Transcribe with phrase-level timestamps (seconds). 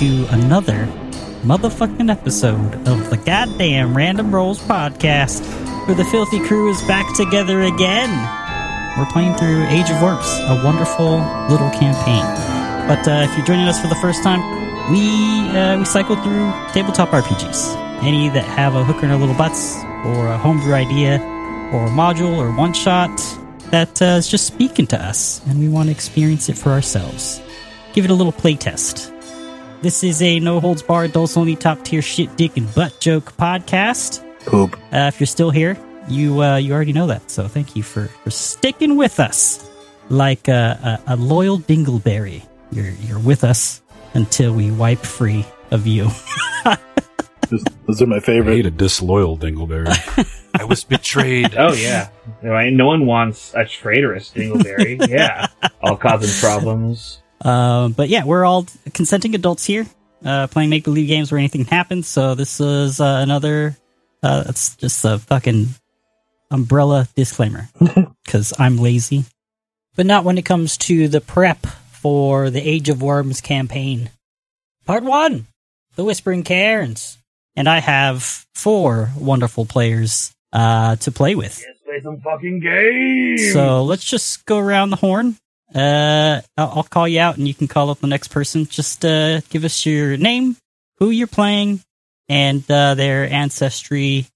[0.00, 0.86] to another
[1.44, 5.44] motherfucking episode of the goddamn Random Roles podcast,
[5.86, 8.08] where the filthy crew is back together again.
[8.98, 11.18] We're playing through Age of Worms, a wonderful
[11.50, 12.24] little campaign.
[12.88, 14.40] But uh, if you're joining us for the first time,
[14.90, 17.76] we uh, we cycle through tabletop RPGs.
[18.02, 21.20] Any that have a hooker in their little butts, or a homebrew idea,
[21.74, 23.14] or a module, or one shot
[23.70, 27.38] that uh, is just speaking to us, and we want to experience it for ourselves.
[27.92, 29.19] Give it a little playtest.
[29.82, 33.34] This is a no holds barred, adults only top tier shit, dick, and butt joke
[33.36, 34.22] podcast.
[34.44, 34.74] Poop.
[34.92, 35.78] Uh, if you're still here,
[36.08, 37.30] you uh, you already know that.
[37.30, 39.66] So thank you for, for sticking with us
[40.10, 42.46] like a, a, a loyal dingleberry.
[42.72, 43.80] You're you're with us
[44.12, 46.08] until we wipe free of you.
[47.50, 48.54] Those, those are my I favorite.
[48.54, 49.88] hate a disloyal Dingleberry.
[50.54, 51.56] I was betrayed.
[51.56, 52.10] Oh yeah.
[52.42, 55.04] No one wants a traitorous Dingleberry.
[55.08, 55.48] yeah,
[55.82, 57.20] all causing problems.
[57.42, 59.86] Um, but yeah, we're all consenting adults here,
[60.24, 62.06] uh, playing make believe games where anything happens.
[62.06, 63.76] So this is uh, another.
[64.22, 65.68] Uh, it's just a fucking
[66.50, 67.68] umbrella disclaimer
[68.24, 69.24] because I'm lazy,
[69.96, 74.10] but not when it comes to the prep for the Age of Worms campaign.
[74.84, 75.46] Part one,
[75.94, 77.16] the Whispering Cairns,
[77.56, 81.62] and I have four wonderful players uh, to play with.
[81.66, 83.52] Let's play some fucking games.
[83.52, 85.36] So let's just go around the horn.
[85.74, 88.66] Uh, I'll, I'll call you out, and you can call up the next person.
[88.66, 90.56] Just uh, give us your name,
[90.98, 91.80] who you're playing,
[92.28, 94.26] and uh, their ancestry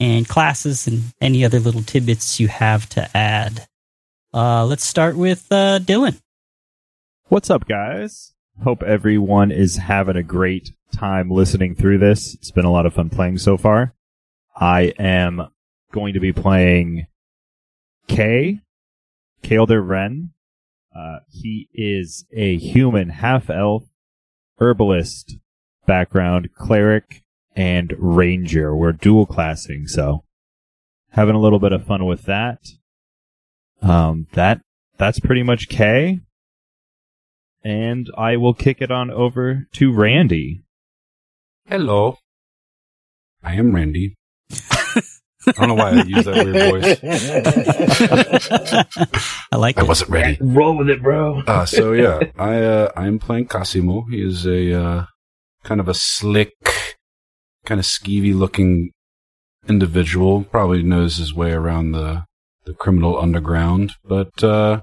[0.00, 3.66] and classes, and any other little tidbits you have to add.
[4.32, 6.20] Uh, let's start with uh, Dylan.
[7.28, 8.32] What's up, guys?
[8.62, 12.34] Hope everyone is having a great time listening through this.
[12.34, 13.94] It's been a lot of fun playing so far.
[14.54, 15.48] I am
[15.90, 17.06] going to be playing
[18.06, 18.60] Kay,
[19.42, 20.30] Kaelder Ren.
[20.94, 23.84] Uh, he is a human half elf,
[24.58, 25.36] herbalist
[25.86, 27.22] background, cleric,
[27.56, 28.74] and ranger.
[28.76, 30.24] We're dual classing, so
[31.10, 32.58] having a little bit of fun with that.
[33.82, 34.60] Um, that,
[34.96, 36.20] that's pretty much K.
[37.62, 40.62] and I will kick it on over to Randy.
[41.66, 42.18] Hello.
[43.42, 44.14] I am Randy.
[45.46, 46.98] I don't know why I use that weird voice.
[49.52, 49.88] I like I it.
[49.88, 50.38] wasn't ready.
[50.40, 51.40] roll with it, bro.
[51.46, 54.04] Uh, so yeah, I uh, I am playing Casimo.
[54.10, 55.06] He is a uh,
[55.62, 56.52] kind of a slick,
[57.64, 58.90] kind of skeevy looking
[59.68, 60.44] individual.
[60.44, 62.24] Probably knows his way around the
[62.64, 64.80] the criminal underground, but uh,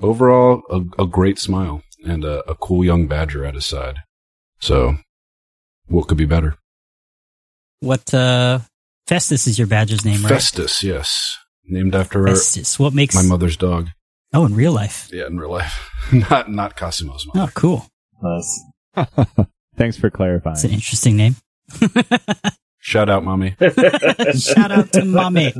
[0.00, 3.98] overall a, a great smile and a, a cool young badger at his side.
[4.58, 4.96] So,
[5.86, 6.56] what could be better?
[7.80, 8.60] What uh,
[9.06, 10.30] Festus is your badger's name, right?
[10.30, 12.78] Festus, yes, named after Festus.
[12.78, 13.88] What makes my mother's dog.
[14.32, 15.10] Oh, in real life.
[15.12, 17.44] Yeah, in real life, not not Casimo's mom.
[17.46, 17.86] Oh, cool.
[18.22, 18.64] Nice.
[19.76, 20.54] Thanks for clarifying.
[20.54, 21.36] It's an interesting name.
[22.78, 23.56] Shout out, mommy.
[24.38, 25.52] Shout out to mommy.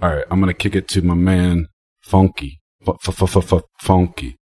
[0.00, 1.68] All right, I'm gonna kick it to my man,
[2.00, 2.60] Funky.
[2.82, 4.36] Funky.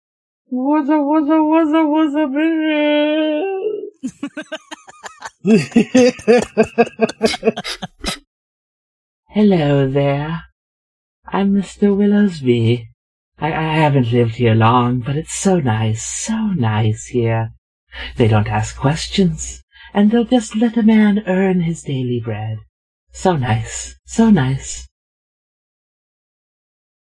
[0.49, 1.01] What's up?
[1.03, 1.43] What's up?
[1.43, 1.87] What's up?
[1.87, 3.83] What's up, bitch?
[9.29, 10.43] Hello there.
[11.27, 11.95] I'm Mr.
[11.97, 12.85] Willowsby.
[13.39, 17.51] I, I haven't lived here long, but it's so nice, so nice here.
[18.15, 19.61] They don't ask questions,
[19.93, 22.57] and they'll just let a man earn his daily bread.
[23.11, 24.87] So nice, so nice.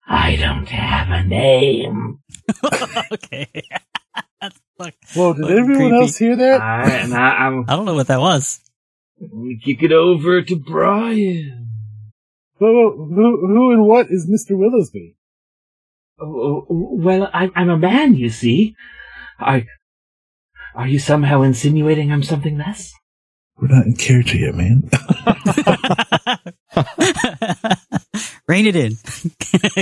[0.07, 2.19] I don't have a name.
[3.11, 3.47] okay.
[4.79, 5.15] That's fuck.
[5.15, 5.95] Whoa, did everyone creepy.
[5.95, 6.61] else hear that?
[6.61, 8.59] I, and I, I'm I don't know what that was.
[9.19, 11.69] We kick it over to Brian.
[12.59, 14.55] Whoa, whoa, who, who and what is Mr.
[14.55, 15.15] Willowsby?
[16.19, 18.75] Oh, oh, well, I'm, I'm a man, you see.
[19.39, 19.63] Are,
[20.75, 22.93] are you somehow insinuating I'm something less?
[23.57, 24.89] We're not in character yet, man.
[28.47, 28.93] Rein it in.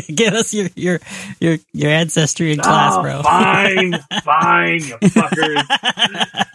[0.15, 0.99] Give us your your
[1.39, 3.21] your your ancestry and class, Oh, bro.
[3.21, 5.61] Fine, fine, you fuckers.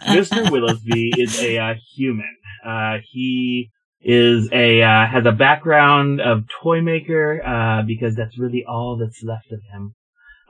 [0.07, 0.45] Mr.
[0.49, 2.35] Willowsby is a uh, human.
[2.65, 3.69] Uh, he
[4.01, 9.23] is a uh, has a background of toy maker uh, because that's really all that's
[9.23, 9.95] left of him.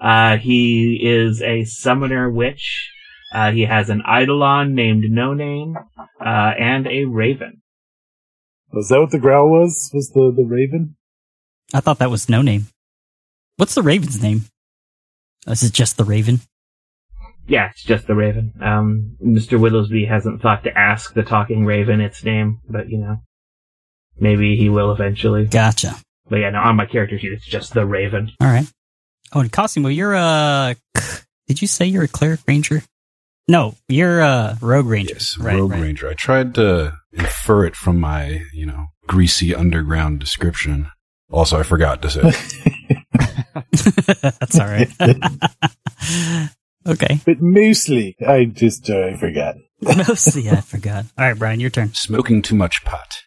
[0.02, 2.90] Uh, he is a summoner witch.
[3.34, 5.76] Uh, he has an eidolon named No Name
[6.20, 7.62] uh, and a raven.
[8.74, 9.92] Was that what the growl was?
[9.94, 10.96] Was the, the raven?
[11.74, 12.68] I thought that was no name.
[13.58, 14.46] What's the Raven's name?
[15.48, 16.42] Oh, is it just the Raven?
[17.48, 18.54] Yeah, it's just the raven.
[18.62, 19.60] Um, Mr.
[19.60, 23.18] Willowsby hasn't thought to ask the talking raven its name, but you know,
[24.20, 25.46] maybe he will eventually.
[25.46, 25.96] Gotcha.
[26.30, 28.32] But yeah, no, on my character sheet, it's just the raven.
[28.40, 28.72] All right.
[29.34, 30.76] Oh, and Cosimo, you're a.
[31.48, 32.84] Did you say you're a cleric ranger?
[33.48, 35.16] No, you're a rogue ranger.
[35.16, 35.82] Yes, right, Rogue right.
[35.82, 36.10] Ranger.
[36.10, 40.88] I tried to infer it from my, you know, greasy underground description.
[41.32, 42.22] Also, I forgot to say.
[44.40, 44.90] That's all right.
[46.88, 47.20] okay.
[47.26, 49.56] But mostly, I just uh, forgot.
[49.82, 51.06] Mostly I forgot.
[51.18, 51.94] All right, Brian, your turn.
[51.94, 53.24] Smoking too much pot.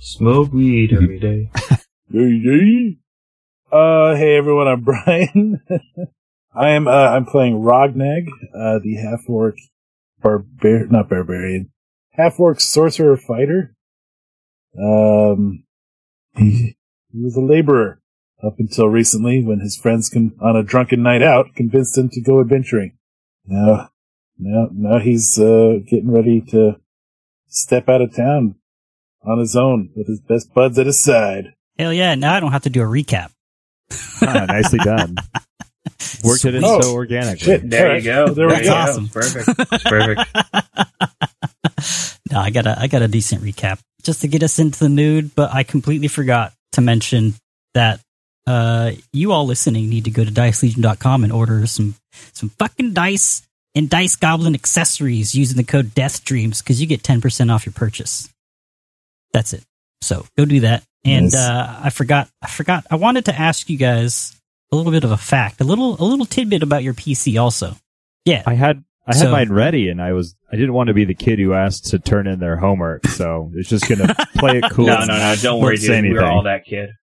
[0.00, 1.50] Smoke weed every day.
[2.12, 2.98] Hey, hey.
[3.72, 5.60] Uh, hey everyone, I'm Brian.
[6.54, 9.56] I am, uh, I'm playing Rognag, uh, the half-orc
[10.22, 11.72] barbar, not barbarian,
[12.12, 13.74] half-orc sorcerer fighter.
[14.80, 15.64] Um,
[16.36, 16.75] he,
[17.16, 18.00] he was a laborer
[18.44, 22.20] up until recently when his friends con- on a drunken night out convinced him to
[22.20, 22.96] go adventuring.
[23.46, 23.90] Now,
[24.38, 26.76] now, now he's, uh, getting ready to
[27.48, 28.56] step out of town
[29.22, 31.54] on his own with his best buds at his side.
[31.78, 32.14] Hell yeah!
[32.14, 33.30] Now I don't have to do a recap.
[34.22, 35.16] Ah, nicely done.
[36.24, 37.38] Worked it in Oh, so organically.
[37.44, 37.68] shit.
[37.70, 38.28] There Alright, you go.
[38.34, 38.62] there we go.
[38.64, 38.72] go.
[38.74, 39.08] Awesome.
[39.08, 39.48] Perfect.
[39.72, 40.20] It's perfect.
[42.32, 44.88] no, I got a I got a decent recap just to get us into the
[44.88, 45.34] mood.
[45.34, 47.34] But I completely forgot to mention
[47.74, 48.00] that
[48.46, 51.94] uh, you all listening need to go to dicelegion.com and order some
[52.32, 53.42] some fucking dice
[53.74, 57.66] and dice goblin accessories using the code Death Dreams because you get ten percent off
[57.66, 58.28] your purchase.
[59.32, 59.64] That's it.
[60.02, 60.84] So go do that.
[61.04, 61.34] And Nice.
[61.34, 64.34] uh, I forgot I forgot I wanted to ask you guys
[64.72, 67.76] a little bit of a fact, a little a little tidbit about your PC also.
[68.24, 68.42] Yeah.
[68.46, 71.04] I had I had So- mine ready, and I was I didn't want to be
[71.04, 74.64] the kid who asked to turn in their homework, so it's just gonna play it
[74.70, 74.86] cool.
[74.86, 75.34] No, no, no.
[75.40, 76.12] Don't worry, Won't say dude.
[76.14, 76.90] We're all that kid.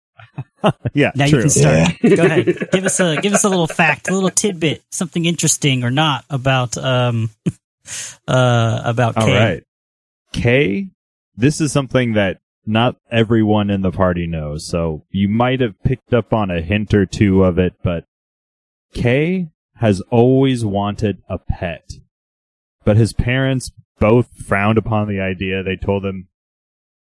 [0.93, 1.39] Yeah, Now true.
[1.39, 1.93] you can start.
[2.03, 2.17] Yeah.
[2.17, 2.69] Go ahead.
[2.73, 6.25] Give us a give us a little fact, a little tidbit, something interesting or not
[6.31, 7.31] about um
[8.29, 9.39] uh about All Kay.
[9.39, 9.62] right.
[10.33, 10.91] K,
[11.37, 16.12] this is something that not everyone in the party knows, so you might have picked
[16.12, 18.05] up on a hint or two of it, but
[18.93, 19.49] K
[19.79, 21.91] has always wanted a pet.
[22.85, 25.63] But his parents both frowned upon the idea.
[25.63, 26.29] They told him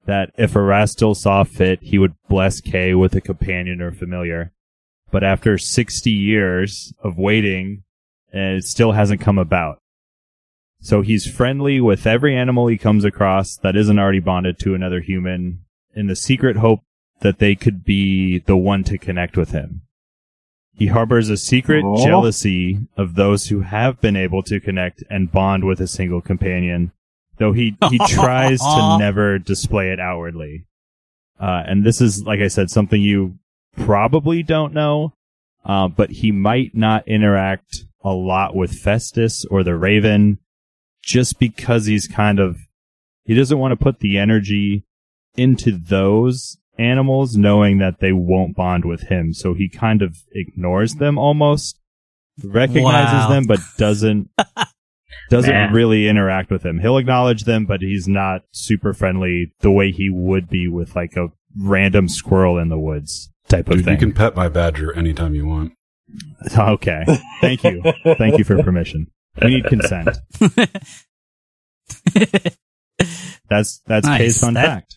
[0.07, 4.53] that if Erastil saw fit, he would bless Kay with a companion or familiar.
[5.11, 7.85] But after 60 years of waiting,
[8.33, 9.79] it still hasn't come about.
[10.81, 15.01] So he's friendly with every animal he comes across that isn't already bonded to another
[15.01, 15.65] human
[15.95, 16.81] in the secret hope
[17.21, 19.83] that they could be the one to connect with him.
[20.77, 22.05] He harbors a secret Aw.
[22.05, 26.93] jealousy of those who have been able to connect and bond with a single companion,
[27.39, 30.67] though he, he tries to never display it outwardly.
[31.41, 33.39] Uh, and this is, like I said, something you
[33.75, 35.15] probably don't know,
[35.65, 40.39] uh, but he might not interact a lot with Festus or the Raven
[41.03, 42.59] just because he's kind of,
[43.25, 44.85] he doesn't want to put the energy
[45.37, 49.33] into those animals knowing that they won't bond with him.
[49.33, 51.79] So he kind of ignores them almost,
[52.45, 53.29] recognizes Wow.
[53.31, 54.31] them, but doesn't,
[55.31, 55.73] doesn't Man.
[55.73, 56.79] really interact with them.
[56.81, 61.17] He'll acknowledge them, but he's not super friendly the way he would be with like
[61.17, 61.29] a
[61.59, 65.47] random squirrel in the woods type of Dude, you can pet my badger anytime you
[65.47, 65.73] want.
[66.57, 67.05] Okay.
[67.41, 67.83] Thank you.
[68.17, 69.09] Thank you for permission.
[69.43, 70.09] We need consent.
[73.49, 74.19] That's that's Nice.
[74.19, 74.96] Kay's fun That- fact.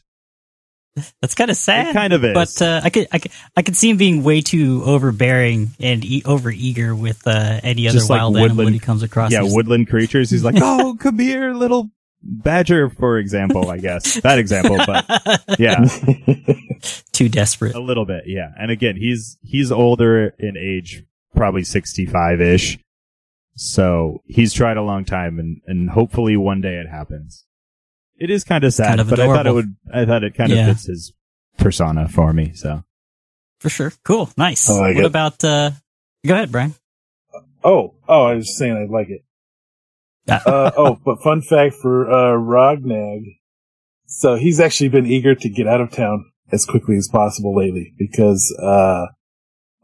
[1.21, 1.87] That's kind of sad.
[1.87, 2.33] It kind of is.
[2.33, 6.03] But uh, I could I could I could see him being way too overbearing and
[6.03, 9.31] e- over eager with uh, any other like wild animal woodland- he comes across.
[9.31, 10.29] yeah, woodland creatures.
[10.29, 11.89] He's like, oh, come here, little
[12.21, 13.69] badger, for example.
[13.69, 15.05] I guess that example, but
[15.59, 15.85] yeah,
[17.13, 17.75] too desperate.
[17.75, 18.23] a little bit.
[18.25, 21.03] Yeah, and again, he's he's older in age,
[21.35, 22.77] probably sixty five ish.
[23.55, 27.45] So he's tried a long time, and and hopefully one day it happens.
[28.19, 29.75] It is kind of sad, Kind of but I thought it would.
[29.93, 31.13] I thought it kind of fits his
[31.57, 32.53] persona for me.
[32.53, 32.83] So
[33.59, 33.93] For sure.
[34.03, 34.29] Cool.
[34.37, 34.69] Nice.
[34.69, 35.07] I like what it.
[35.07, 35.71] about uh
[36.25, 36.75] go ahead, Brian.
[37.63, 39.23] Oh, oh, I was saying I like it.
[40.29, 40.41] Ah.
[40.45, 43.23] uh, oh, but fun fact for uh, Rognag.
[44.05, 47.93] So he's actually been eager to get out of town as quickly as possible lately
[47.97, 49.07] because uh,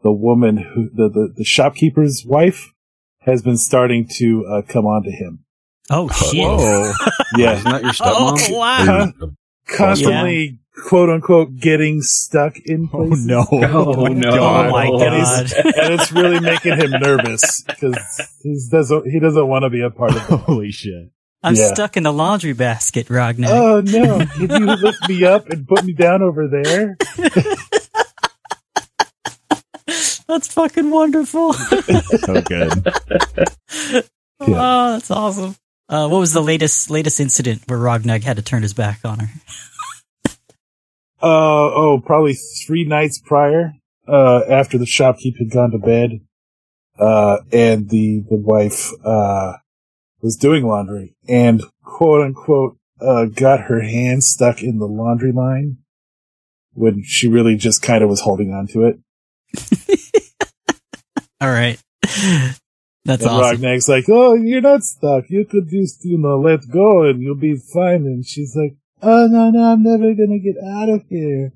[0.02, 2.72] the woman who the, the the shopkeeper's wife
[3.20, 5.45] has been starting to uh, come on to him.
[5.90, 6.42] Oh shit.
[6.44, 6.92] whoa,
[7.36, 9.12] Yeah, Isn't that your Oh, wow.
[9.20, 9.30] Or-
[9.68, 13.26] constantly quote unquote getting stuck in oh places.
[13.26, 14.30] no, Oh, no.
[14.30, 15.52] Oh my Oh, god.
[15.54, 17.96] and it's really making him nervous because
[18.42, 20.22] he doesn't he doesn't want to be a part of it.
[20.40, 21.10] holy shit!
[21.42, 21.72] I'm Yeah.
[21.72, 23.50] stuck in the laundry basket, Ragnar.
[23.52, 24.24] Oh no!
[24.26, 26.96] Can you lift me up and put me down over there?
[30.28, 31.52] That's fucking wonderful.
[31.52, 32.92] So good.
[34.40, 35.56] Oh, that's awesome.
[35.88, 39.18] Uh, what was the latest latest incident where Rognag had to turn his back on
[39.20, 39.28] her?
[41.22, 43.72] Uh oh, probably three nights prior,
[44.06, 46.20] uh, after the shopkeep had gone to bed.
[46.98, 49.54] uh, and the the wife uh,
[50.20, 55.78] was doing laundry and quote unquote uh, got her hand stuck in the laundry line
[56.74, 58.98] when she really just kind of was holding on to it.
[61.40, 61.80] All right.
[63.06, 63.58] That's and awesome.
[63.58, 65.30] Rognag's like, "Oh, you're not stuck.
[65.30, 69.26] You could just, you know, let go and you'll be fine." And she's like, "Oh
[69.28, 71.52] no, no, I'm never gonna get out of here.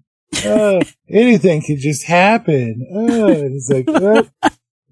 [0.47, 4.29] Oh, anything could just happen." Oh, and he's like, well,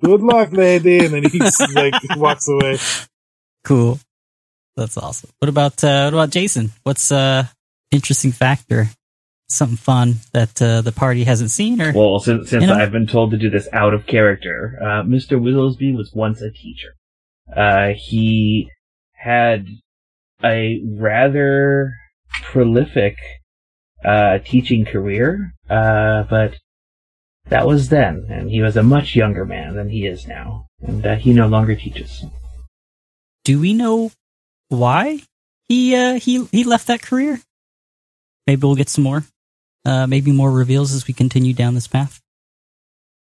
[0.02, 2.78] "Good luck, lady," and then he's like walks away.
[3.64, 4.00] Cool.
[4.76, 5.30] That's awesome.
[5.38, 6.72] What about uh, what about Jason?
[6.82, 7.46] What's uh
[7.90, 8.88] interesting factor?
[9.50, 12.74] Something fun that uh, the party hasn't seen, or Well, since since You know?
[12.74, 15.40] I've been told to do this out of character, uh, Mr.
[15.40, 16.94] Willowsby was once a teacher.
[17.56, 18.68] Uh, he
[19.14, 19.66] had
[20.44, 21.94] a rather
[22.42, 23.16] prolific
[24.04, 26.58] uh, teaching career, uh, but
[27.48, 31.06] that was then, and he was a much younger man than he is now, and
[31.06, 32.24] uh, he no longer teaches.
[33.44, 34.12] do we know
[34.68, 35.20] why
[35.68, 37.40] he uh, he he left that career?
[38.46, 39.24] Maybe we'll get some more,
[39.88, 42.20] uh, maybe more reveals as we continue down this path.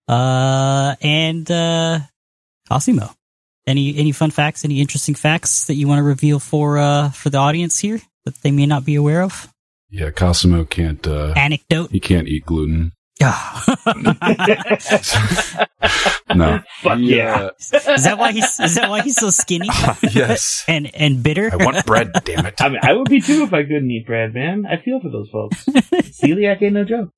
[0.07, 1.99] Uh, and uh,
[2.69, 3.09] Cosimo,
[3.65, 7.29] any any fun facts, any interesting facts that you want to reveal for uh for
[7.29, 9.47] the audience here that they may not be aware of?
[9.89, 11.05] Yeah, Cosimo can't.
[11.07, 11.91] Uh, Anecdote.
[11.91, 12.91] he can't eat gluten.
[16.35, 16.61] No.
[16.81, 17.35] Fuck He, yeah.
[17.35, 17.49] uh,
[17.91, 19.67] is that why he's is that why he's so skinny
[20.11, 20.63] yes.
[20.67, 21.49] and and bitter?
[21.51, 22.11] I want bread.
[22.23, 22.61] Damn it.
[22.61, 24.65] I mean, I would be too if I couldn't eat bread, man.
[24.65, 25.65] I feel for those folks.
[25.65, 27.09] Celiac ain't no joke.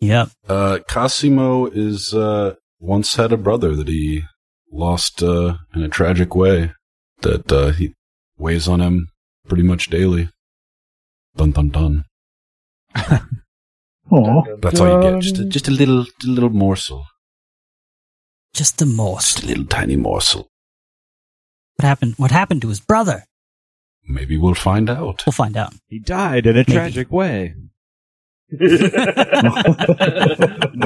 [0.00, 0.30] yep.
[0.48, 4.24] Uh, Cosimo is uh, once had a brother that he
[4.72, 6.72] lost uh, in a tragic way.
[7.22, 7.94] That uh, he
[8.36, 9.08] weighs on him
[9.46, 10.28] pretty much daily.
[11.36, 12.04] Dun dun dun.
[14.10, 14.42] Aw.
[14.60, 15.20] That's all you get.
[15.22, 17.04] Just a, just a little, a little morsel.
[18.54, 19.20] Just a morsel.
[19.40, 20.48] Just a little tiny morsel.
[21.76, 22.14] What happened?
[22.16, 23.24] What happened to his brother?
[24.08, 25.22] Maybe we'll find out.
[25.26, 25.74] We'll find out.
[25.86, 26.72] He died in a Maybe.
[26.72, 27.54] tragic way.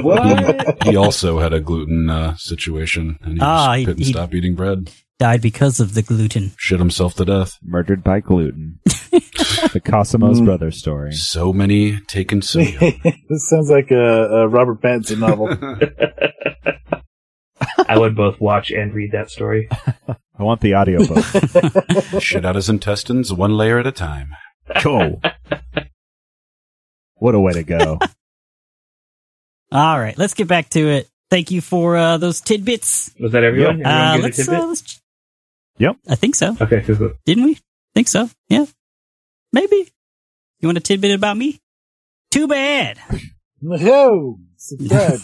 [0.02, 0.83] what?
[0.85, 4.35] He also had a gluten uh, situation, and he Ah, just he- couldn't he- stop
[4.35, 4.91] eating bread.
[5.23, 6.50] Died because of the gluten.
[6.59, 7.52] Shit himself to death.
[7.62, 8.81] Murdered by gluten.
[8.85, 10.47] the Cosimo's Mm.
[10.47, 11.12] brother story.
[11.12, 13.00] So many taken so young.
[13.29, 15.49] this sounds like a, a Robert Pattinson novel.
[17.88, 19.69] I would both watch and read that story.
[20.09, 22.21] I want the audiobook.
[22.21, 24.31] Shit out his intestines one layer at a time.
[24.83, 25.21] Go.
[27.14, 28.00] What a way to go.
[29.71, 31.09] All right, let's get back to it.
[31.31, 33.12] Thank you for uh, those tidbits.
[33.21, 33.87] Was that everyone?
[33.87, 35.02] Uh, Everyone get let's, uh, let's.
[35.79, 35.97] Yep.
[36.09, 36.57] I think so.
[36.61, 37.12] Okay, cool, cool.
[37.25, 37.59] Didn't we?
[37.95, 38.29] Think so.
[38.49, 38.67] Yeah.
[39.52, 39.88] Maybe.
[40.61, 41.61] You want a tidbit about me?
[42.31, 42.99] Too bad.
[43.61, 45.21] No, subscribe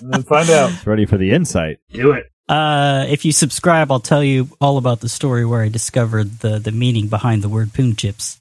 [0.00, 0.70] and then find out.
[0.72, 1.78] It's ready for the insight.
[1.92, 2.26] Do it.
[2.48, 6.58] Uh, if you subscribe, I'll tell you all about the story where I discovered the,
[6.58, 8.40] the meaning behind the word poon chips.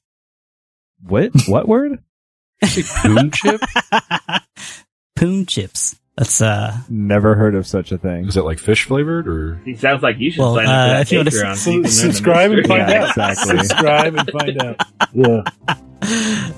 [1.04, 1.32] What?
[1.48, 2.00] What word?
[3.04, 3.62] Poon chip?
[5.16, 5.96] poon chips.
[6.20, 6.78] That's uh.
[6.90, 8.28] Never heard of such a thing.
[8.28, 9.62] Is it like fish flavored or?
[9.66, 11.52] It sounds like you should Well, sign up uh, for if you wanna Patreon.
[11.52, 12.78] s- so you can learn the subscribe and mystery.
[12.78, 13.10] find Yeah, out.
[13.10, 13.58] exactly.
[13.60, 14.82] Subscribe and find out.
[15.14, 15.76] Yeah.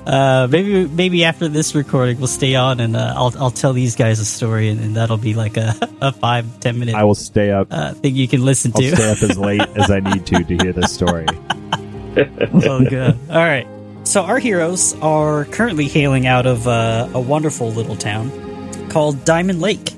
[0.06, 3.96] Uh, maybe maybe after this recording we'll stay on and uh, I'll I'll tell these
[3.96, 7.16] guys a story and, and that'll be like a, a five ten minute I will
[7.16, 7.68] stay up.
[7.72, 8.96] uh, thing you can listen I'll to.
[8.96, 11.26] stay up as late as I need to to hear this story.
[12.18, 13.18] oh, good.
[13.30, 13.68] All right.
[14.04, 18.30] So our heroes are currently hailing out of uh, a wonderful little town
[18.92, 19.94] called Diamond Lake.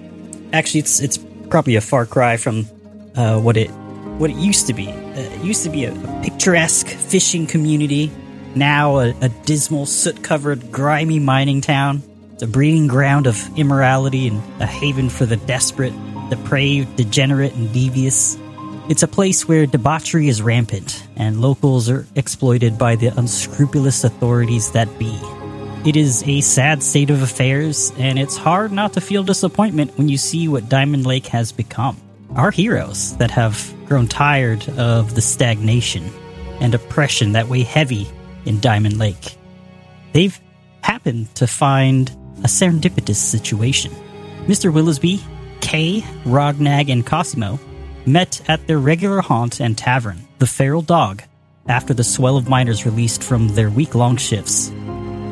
[0.54, 1.18] Actually, it's it's
[1.50, 2.68] probably a far cry from
[3.16, 3.70] uh, what it
[4.20, 4.88] what it used to be.
[4.88, 8.12] Uh, it used to be a, a picturesque fishing community.
[8.56, 12.04] Now a, a dismal, soot-covered, grimy mining town.
[12.34, 15.94] It's a breeding ground of immorality and a haven for the desperate,
[16.30, 18.38] depraved, degenerate, and devious.
[18.90, 24.72] It's a place where debauchery is rampant and locals are exploited by the unscrupulous authorities
[24.74, 25.20] that be.
[25.86, 30.08] It is a sad state of affairs, and it's hard not to feel disappointment when
[30.08, 31.98] you see what Diamond Lake has become.
[32.36, 36.10] Our heroes that have grown tired of the stagnation
[36.62, 38.08] and oppression that weigh heavy
[38.46, 39.36] in Diamond Lake.
[40.14, 40.40] They've
[40.84, 43.92] happened to find a serendipitous situation.
[44.46, 44.72] Mr.
[44.74, 45.22] Willisby,
[45.60, 47.60] Kay, Rognag, and Cosimo
[48.06, 51.24] met at their regular haunt and tavern, the Feral Dog,
[51.68, 54.72] after the swell of miners released from their week long shifts.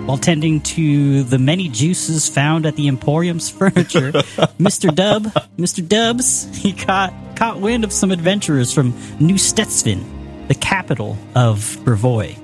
[0.06, 4.12] While tending to the many juices found at the Emporium's furniture,
[4.60, 4.94] Mr.
[4.94, 5.26] Dub,
[5.58, 5.88] Mr.
[5.88, 12.38] Dubs, he caught caught wind of some adventurers from New Stetven, the capital of Brevoy.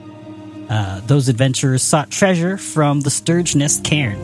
[0.70, 4.18] Uh, those adventurers sought treasure from the Sturge Nest Cairn,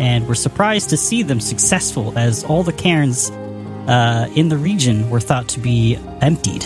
[0.00, 5.08] and were surprised to see them successful as all the cairns uh, in the region
[5.10, 6.64] were thought to be emptied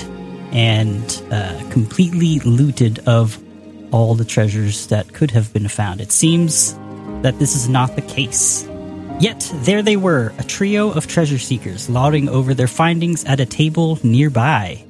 [0.53, 3.43] and uh, completely looted of
[3.97, 6.03] all the treasures that could have been found.
[6.03, 6.75] It seems
[7.23, 8.69] that this is not the case.
[9.19, 13.47] Yet there they were, a trio of treasure seekers lauding over their findings at a
[13.47, 14.85] table nearby.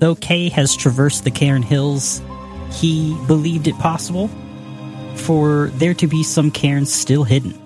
[0.00, 2.20] Though Kay has traversed the Cairn Hills,
[2.72, 4.28] he believed it possible
[5.14, 7.56] for there to be some cairns still hidden.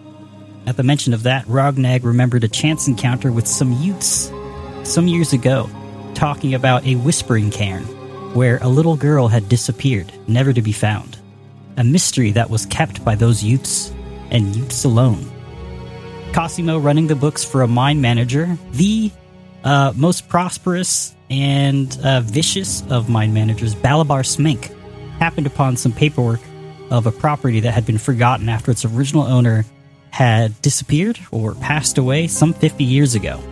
[0.66, 4.30] At the mention of that, Rognag remembered a chance encounter with some youths
[4.82, 5.70] some years ago,
[6.12, 7.86] talking about a whispering cairn
[8.34, 11.16] where a little girl had disappeared, never to be found.
[11.76, 13.92] A mystery that was kept by those youths
[14.30, 15.30] and youths alone.
[16.32, 19.10] Cosimo running the books for a mine manager, the
[19.62, 24.74] uh, most prosperous and uh, vicious of mine managers, Balabar Smink,
[25.18, 26.40] happened upon some paperwork
[26.90, 29.64] of a property that had been forgotten after its original owner
[30.10, 33.42] had disappeared or passed away some 50 years ago.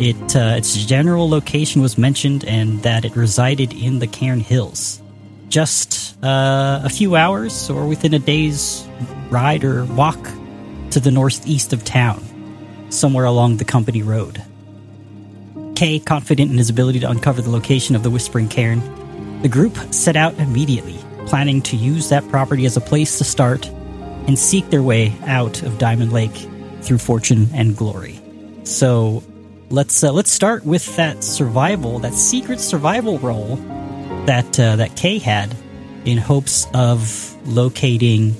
[0.00, 5.02] It, uh, its general location was mentioned and that it resided in the Cairn Hills.
[5.48, 8.86] Just uh, a few hours or within a day's
[9.30, 10.18] ride or walk
[10.90, 12.22] to the northeast of town,
[12.90, 14.42] somewhere along the company road.
[15.74, 18.80] Kay, confident in his ability to uncover the location of the Whispering Cairn,
[19.42, 23.66] the group set out immediately, planning to use that property as a place to start
[24.26, 26.48] and seek their way out of Diamond Lake
[26.82, 28.20] through fortune and glory.
[28.64, 29.22] So
[29.70, 33.56] let's uh, let's start with that survival, that secret survival role
[34.26, 35.54] that uh, that Kay had
[36.04, 38.34] in hopes of locating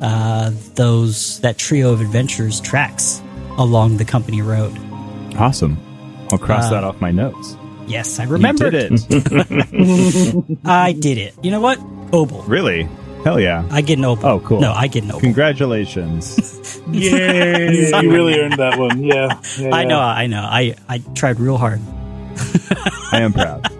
[0.00, 3.22] uh, those that trio of adventurers tracks
[3.58, 4.76] along the company road.
[5.36, 5.76] Awesome.
[6.30, 7.56] I'll cross Uh, that off my notes.
[7.86, 10.58] Yes, I remembered did it.
[10.64, 11.34] I did it.
[11.42, 11.78] You know what?
[12.12, 12.46] Obel.
[12.46, 12.88] really?
[13.24, 13.66] Hell yeah.
[13.70, 14.24] I get an Obel.
[14.24, 14.60] Oh, cool.
[14.60, 15.20] No, I get an Obel.
[15.20, 16.80] Congratulations.
[16.90, 17.88] Yay!
[18.02, 19.02] You really earned that one.
[19.02, 19.40] Yeah.
[19.58, 19.88] yeah, I yeah.
[19.88, 20.40] know, I know.
[20.42, 21.80] I, I tried real hard.
[23.12, 23.68] I am proud.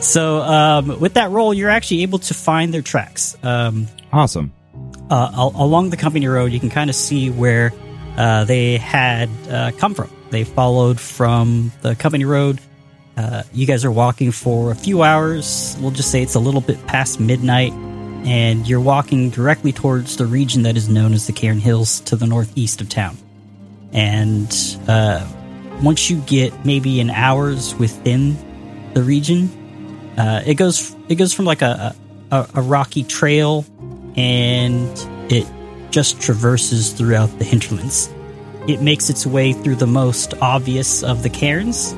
[0.00, 3.36] So, um, with that roll, you're actually able to find their tracks.
[3.42, 4.52] Um, Awesome.
[5.10, 7.72] uh, al- along the company road, you can kind of see where
[8.16, 10.10] uh, they had uh, come from.
[10.30, 12.60] They followed from the company road.
[13.16, 15.76] Uh, you guys are walking for a few hours.
[15.80, 17.72] We'll just say it's a little bit past midnight,
[18.24, 22.16] and you're walking directly towards the region that is known as the Cairn Hills to
[22.16, 23.16] the northeast of town.
[23.92, 24.50] And
[24.88, 25.26] uh,
[25.82, 28.36] once you get maybe an hour's within
[28.94, 29.50] the region,
[30.16, 31.94] uh, it goes it goes from like a,
[32.30, 33.64] a a rocky trail
[34.16, 34.90] and
[35.30, 35.46] it
[35.90, 38.12] just traverses throughout the hinterlands.
[38.68, 41.94] It makes its way through the most obvious of the cairns,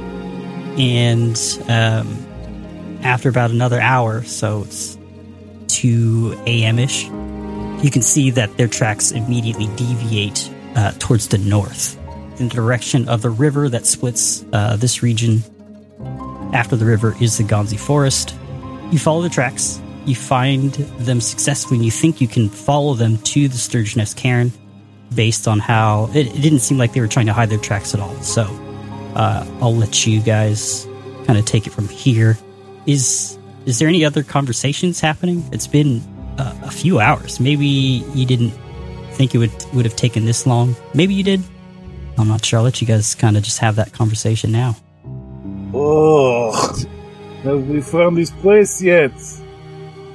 [0.78, 1.36] and
[1.68, 4.98] um, after about another hour, so it's
[5.68, 6.78] 2 a.m.
[6.78, 11.98] ish, you can see that their tracks immediately deviate uh, towards the north
[12.40, 15.42] in the direction of the river that splits uh, this region.
[16.52, 18.34] After the river is the Gronzi Forest.
[18.90, 23.18] You follow the tracks, you find them successfully, and you think you can follow them
[23.18, 24.52] to the Sturgeon Nest Cairn
[25.14, 27.94] based on how it, it didn't seem like they were trying to hide their tracks
[27.94, 28.14] at all.
[28.22, 28.44] So
[29.14, 30.86] uh, I'll let you guys
[31.26, 32.38] kind of take it from here.
[32.86, 35.42] Is is there any other conversations happening?
[35.52, 36.02] It's been
[36.38, 37.40] uh, a few hours.
[37.40, 38.52] Maybe you didn't
[39.12, 40.76] think it would would have taken this long.
[40.94, 41.42] Maybe you did.
[42.18, 42.58] I'm not sure.
[42.58, 44.76] I'll let you guys kind of just have that conversation now.
[45.72, 46.52] Oh,
[47.42, 49.12] have we found this place yet?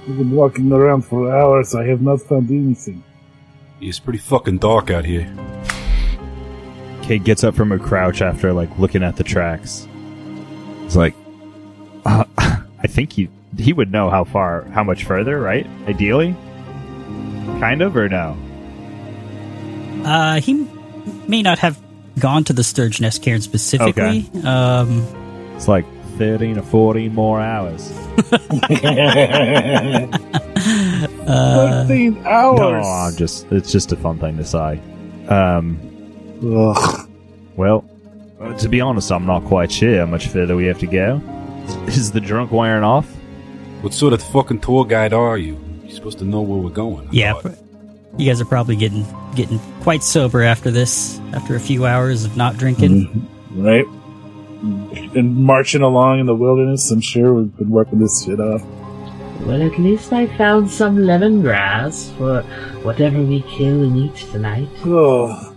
[0.07, 1.75] We've been walking around for hours.
[1.75, 3.03] I have not found anything.
[3.81, 5.31] It's pretty fucking dark out here.
[7.09, 9.87] Kate gets up from her crouch after like looking at the tracks.
[10.85, 11.15] It's like,
[12.05, 15.65] uh, I think he he would know how far, how much further, right?
[15.87, 16.35] Ideally,
[17.59, 18.37] kind of, or no?
[20.05, 20.67] Uh, he
[21.27, 21.81] may not have
[22.19, 24.29] gone to the Sturgeon Nest Cairn specifically.
[24.43, 25.01] Um,
[25.55, 25.85] It's like
[26.19, 27.91] thirteen or fourteen more hours.
[28.31, 28.37] uh,
[31.87, 32.59] Thirteen hours.
[32.59, 34.79] No, I'm just it's just a fun thing to say.
[35.27, 35.88] Um,
[36.43, 37.09] Ugh.
[37.55, 37.85] well,
[38.59, 41.21] to be honest, I'm not quite sure how much further we have to go.
[41.87, 43.05] Is the drunk wearing off?
[43.81, 45.59] What sort of fucking tour guide are you?
[45.83, 47.07] You're supposed to know where we're going.
[47.07, 47.57] I yeah, thought.
[48.17, 51.19] you guys are probably getting getting quite sober after this.
[51.33, 53.07] After a few hours of not drinking.
[53.07, 53.63] Mm-hmm.
[53.63, 53.85] Right.
[55.15, 58.61] And marching along in the wilderness, I'm sure we've been working this shit off.
[59.41, 62.41] Well, at least I found some lemongrass for
[62.83, 64.67] whatever we kill and eat tonight.
[64.85, 65.48] Oh.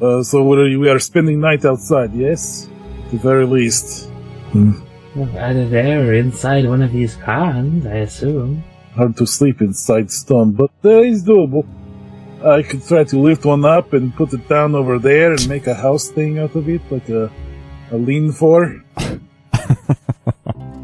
[0.00, 0.42] Uh, so?
[0.44, 2.68] We are spending night outside, yes?
[3.04, 4.10] At the very least.
[4.54, 8.62] Well, Either there or inside one of these cairns, I assume.
[8.94, 11.66] Hard to sleep inside stone, but uh, it's doable.
[12.44, 15.66] I could try to lift one up and put it down over there and make
[15.66, 17.30] a house thing out of it, like a
[17.90, 18.82] a lean for.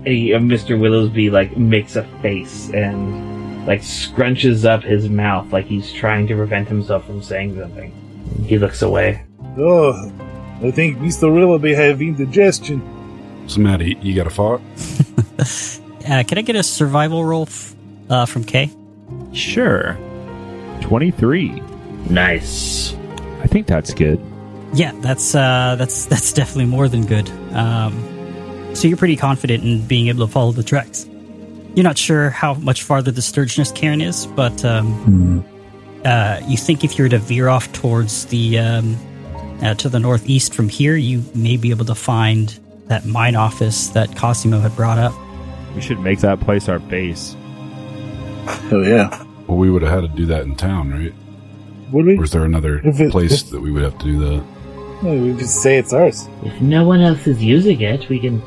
[0.05, 0.79] Uh, Mr.
[0.79, 6.35] Willowsby like makes a face and like scrunches up his mouth like he's trying to
[6.35, 7.90] prevent himself from saying something.
[8.45, 9.25] He looks away.
[9.59, 10.13] Oh,
[10.63, 11.33] I think Mr.
[11.33, 12.83] Willoughby have indigestion.
[13.47, 14.61] So, Maddie, you got a fart?
[16.07, 17.75] Uh, can I get a survival roll f-
[18.11, 18.71] uh, from Kay?
[19.33, 19.97] Sure.
[20.83, 21.63] 23.
[22.11, 22.95] Nice.
[23.43, 24.21] I think that's good.
[24.75, 27.31] Yeah, that's uh, that's that's definitely more than good.
[27.55, 27.95] Um,
[28.75, 31.07] so you're pretty confident in being able to follow the tracks.
[31.75, 35.43] You're not sure how much farther the Sturgeness cairn is, but um,
[36.05, 38.97] uh, you think if you were to veer off towards the um,
[39.62, 43.88] uh, to the northeast from here, you may be able to find that mine office
[43.88, 45.12] that Cosimo had brought up.
[45.75, 47.35] We should make that place our base.
[48.71, 49.09] Oh yeah.
[49.47, 51.14] Well, we would have had to do that in town, right?
[51.93, 52.19] Would we?
[52.19, 54.45] Or is there another it- place if- that we would have to do that?
[55.03, 56.29] No, we could say it's ours.
[56.45, 58.40] If no one else is using it, we can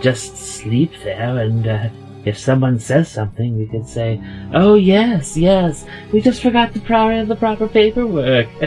[0.00, 1.88] just sleep there and uh,
[2.24, 4.20] if someone says something, we can say,
[4.52, 8.48] "Oh yes, yes, we just forgot the proper the proper paperwork."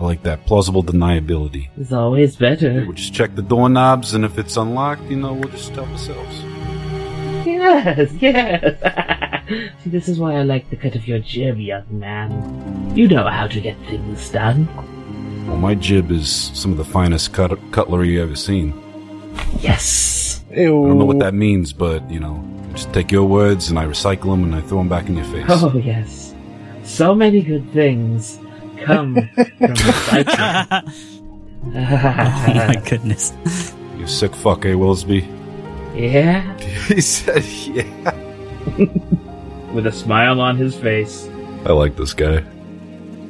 [0.00, 1.68] I like that plausible deniability.
[1.76, 2.84] it's always better.
[2.86, 6.40] We'll just check the doorknobs, and if it's unlocked, you know, we'll just help ourselves.
[7.46, 9.42] Yes, yes.
[9.82, 12.92] See, this is why I like the cut of your jib, young man.
[12.96, 14.66] You know how to get things done.
[15.46, 18.72] Well, my jib is some of the finest cut- cutlery you've ever seen.
[19.60, 20.29] Yes.
[20.52, 23.78] I don't know what that means, but, you know, I just take your words and
[23.78, 25.44] I recycle them and I throw them back in your face.
[25.48, 26.34] Oh yes.
[26.84, 28.38] So many good things
[28.84, 30.92] come from recycling.
[31.66, 33.32] oh my goodness!
[33.98, 35.26] You sick fuck, eh, Willsby?
[35.94, 36.56] yeah.
[36.88, 38.14] he said, yeah.
[39.72, 41.28] With a smile on his face.
[41.64, 42.40] I like this guy.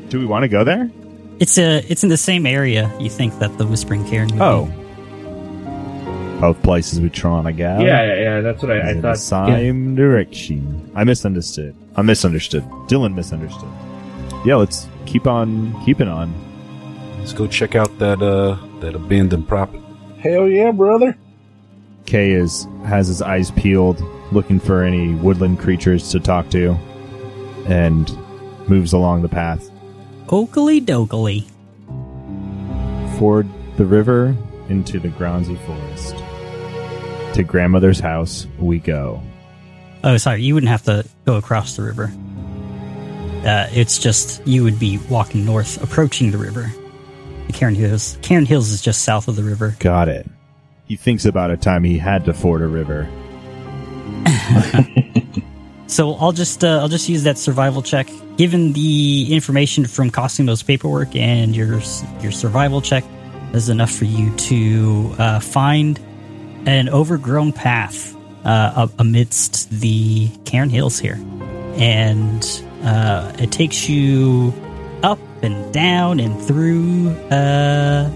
[0.08, 0.90] Do we want to go there?
[1.38, 2.90] It's a it's in the same area.
[3.00, 4.28] You think that the Whispering Cairn?
[4.28, 4.66] Would Oh.
[4.66, 4.72] be.
[6.40, 7.80] Both places we're trying to go.
[7.80, 8.40] Yeah, yeah, yeah.
[8.40, 9.12] That's what I, I in thought.
[9.12, 10.90] the same direction.
[10.94, 11.76] I misunderstood.
[11.96, 12.62] I misunderstood.
[12.88, 13.68] Dylan misunderstood.
[14.46, 16.32] Yeah, let's keep on keeping on.
[17.18, 19.82] Let's go check out that, uh, that abandoned property.
[20.18, 21.16] Hell yeah, brother.
[22.06, 24.00] Kay is has his eyes peeled,
[24.32, 26.72] looking for any woodland creatures to talk to,
[27.66, 28.10] and
[28.68, 29.70] moves along the path.
[30.30, 31.44] Oakley dokley.
[33.18, 34.34] Ford the river
[34.68, 36.14] into the Gronzi forest.
[37.34, 39.22] To grandmother's house we go.
[40.02, 40.42] Oh, sorry.
[40.42, 42.10] You wouldn't have to go across the river.
[43.46, 46.72] Uh, it's just you would be walking north, approaching the river.
[47.46, 48.18] The Cairn Hills.
[48.22, 49.76] Cairn Hills is just south of the river.
[49.78, 50.28] Got it.
[50.86, 53.08] He thinks about a time he had to ford a river.
[55.90, 58.08] So I'll just uh, I'll just use that survival check.
[58.36, 61.80] Given the information from Cosimo's paperwork and your
[62.20, 63.02] your survival check,
[63.52, 65.98] is enough for you to uh, find
[66.66, 71.18] an overgrown path uh, amidst the Cairn Hills here,
[71.76, 72.44] and
[72.82, 74.52] uh, it takes you
[75.02, 78.10] up and down and through uh,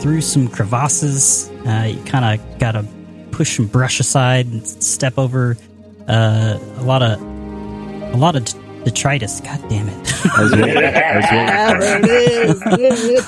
[0.00, 1.50] through some crevasses.
[1.66, 2.86] Uh, you kind of got to
[3.30, 5.56] push some brush aside and step over
[6.08, 8.44] uh, a lot of a lot of
[8.84, 9.40] detritus.
[9.40, 10.14] God damn it!
[10.38, 11.30] As well, as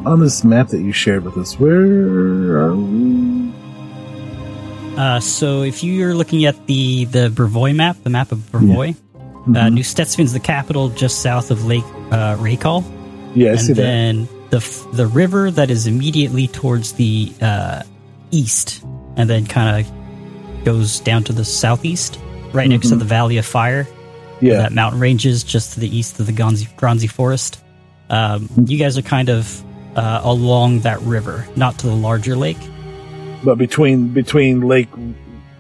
[0.07, 3.53] On this map that you shared with us, where are we?
[4.97, 9.19] uh, so if you're looking at the the Brevoy map, the map of Brevoy, uh,
[9.49, 9.73] Mhm.
[9.75, 12.85] New Stetven's the capital, just south of Lake uh, Reykal,
[13.35, 13.83] yeah, I see and that.
[13.83, 17.83] then the the river that is immediately towards the uh,
[18.31, 18.85] east,
[19.17, 19.93] and then kind of
[20.65, 22.19] goes down to the southeast,
[22.53, 22.99] right next to Mhm.
[23.01, 23.89] the Valley of Fire.
[24.41, 27.59] Yeah, that mountain ranges just to the east of the Gronzi, Gronzi Forest.
[28.09, 29.63] Um, you guys are kind of
[29.97, 32.59] uh, along that river, not to the larger lake.
[33.45, 34.89] but between between Lake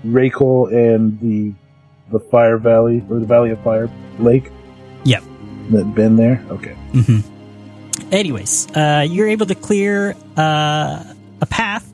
[0.04, 1.52] Reykal and the
[2.12, 4.50] the Fire Valley or the Valley of Fire Lake.
[5.04, 5.24] Yep.
[5.70, 6.44] That been there.
[6.50, 6.76] Okay.
[6.92, 8.12] Mm-hmm.
[8.12, 11.02] Anyways, uh, you're able to clear uh,
[11.40, 11.92] a path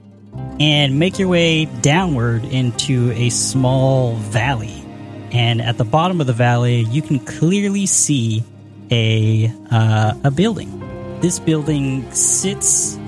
[0.61, 4.85] and make your way downward into a small valley.
[5.33, 8.44] And at the bottom of the valley, you can clearly see
[8.90, 10.82] a uh, a building.
[11.22, 12.98] This building sits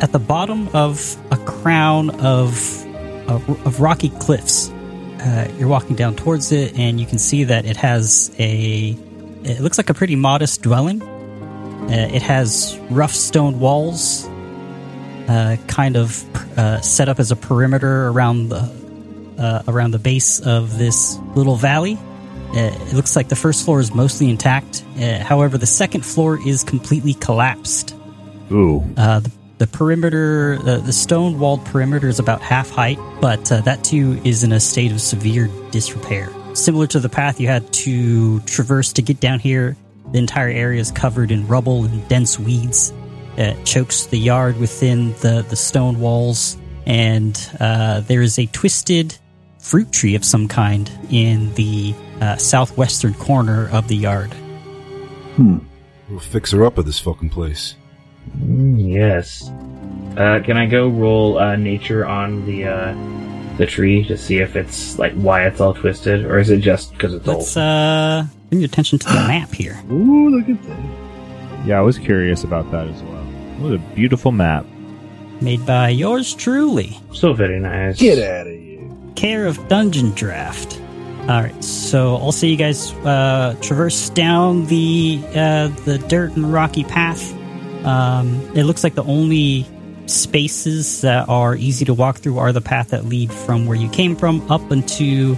[0.00, 2.84] at the bottom of a crown of
[3.28, 4.70] of, of rocky cliffs.
[5.20, 8.96] Uh, you're walking down towards it, and you can see that it has a.
[9.44, 11.00] It looks like a pretty modest dwelling.
[11.00, 14.26] Uh, it has rough stone walls,
[15.28, 16.24] uh, kind of
[16.58, 18.68] uh, set up as a perimeter around the
[19.38, 21.96] uh, around the base of this little valley.
[22.50, 24.84] Uh, it looks like the first floor is mostly intact.
[24.98, 27.94] Uh, however, the second floor is completely collapsed.
[28.50, 28.84] Ooh.
[28.96, 33.60] Uh, the, the perimeter, uh, the stone walled perimeter is about half height, but uh,
[33.60, 36.32] that too is in a state of severe disrepair.
[36.54, 39.76] Similar to the path you had to traverse to get down here,
[40.10, 42.92] the entire area is covered in rubble and dense weeds.
[43.36, 49.16] It chokes the yard within the, the stone walls, and uh, there is a twisted
[49.60, 54.32] fruit tree of some kind in the uh, southwestern corner of the yard.
[55.36, 55.58] Hmm.
[56.08, 57.76] We'll fix her up at this fucking place.
[58.36, 59.48] Mm, Yes.
[60.16, 64.56] Uh, can I go roll uh, nature on the uh, the tree to see if
[64.56, 67.62] it's like why it's all twisted, or is it just because it's Let's old?
[67.64, 69.80] uh, bring your attention to the map here.
[69.90, 71.66] Ooh, look at that.
[71.66, 73.22] Yeah, I was curious about that as well.
[73.60, 74.66] What a beautiful map.
[75.40, 76.98] Made by yours truly.
[77.12, 77.98] So very nice.
[78.00, 78.69] Get out of here.
[79.20, 80.80] Care of Dungeon Draft.
[81.28, 86.84] Alright, so I'll see you guys uh, traverse down the uh, the dirt and rocky
[86.84, 87.30] path.
[87.84, 89.66] Um, it looks like the only
[90.06, 93.90] spaces that are easy to walk through are the path that lead from where you
[93.90, 95.36] came from up into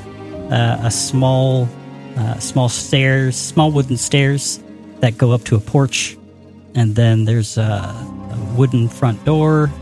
[0.53, 1.69] uh, a small
[2.17, 4.63] uh, small stairs, small wooden stairs
[5.01, 6.17] that go up to a porch,
[6.77, 9.73] and then there's a, a wooden front door.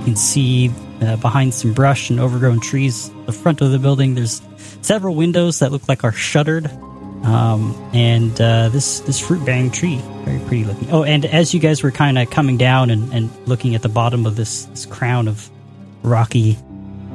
[0.00, 0.70] You can see
[1.00, 4.14] uh, behind some brush and overgrown trees, the front of the building.
[4.14, 4.40] There's
[4.82, 6.66] several windows that look like are shuttered,
[7.24, 10.90] um, and uh, this this fruit bearing tree, very pretty looking.
[10.90, 13.88] Oh, and as you guys were kind of coming down and, and looking at the
[13.88, 15.50] bottom of this, this crown of
[16.02, 16.56] rocky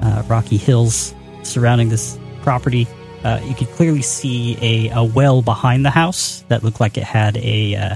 [0.01, 1.13] uh, rocky hills
[1.43, 2.87] surrounding this property,
[3.23, 7.03] uh, you could clearly see a, a well behind the house that looked like it
[7.03, 7.95] had a uh,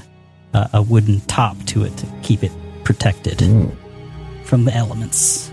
[0.54, 2.52] a a wooden top to it to keep it
[2.84, 3.40] protected
[4.46, 5.52] from the elements.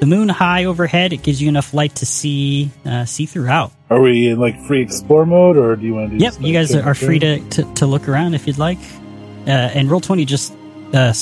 [0.00, 3.72] The moon high overhead, it gives you enough light to see uh, see throughout.
[3.90, 6.24] Are we in like free explore mode, or do you want to do?
[6.24, 8.78] Yep, you guys are, are free to, to, to look around if you'd like.
[9.46, 10.54] Uh, and Roll Twenty just
[10.94, 11.12] uh,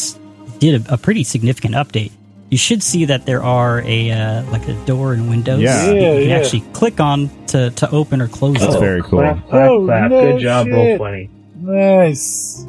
[0.59, 2.13] did a, a pretty significant update.
[2.51, 5.85] You should see that there are a uh, like a door and windows Yeah.
[5.87, 6.37] yeah you can yeah.
[6.39, 8.81] actually click on to, to open or close That's it.
[8.81, 9.19] very cool.
[9.21, 10.11] Clap, clap, Oh, clap.
[10.11, 11.31] no Good job, roll twenty.
[11.57, 12.65] Nice.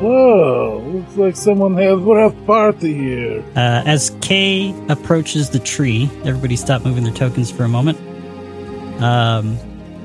[0.00, 3.44] Whoa, looks like someone has what a party here.
[3.54, 7.98] Uh, as Kay approaches the tree, everybody stop moving their tokens for a moment.
[9.02, 9.58] Um,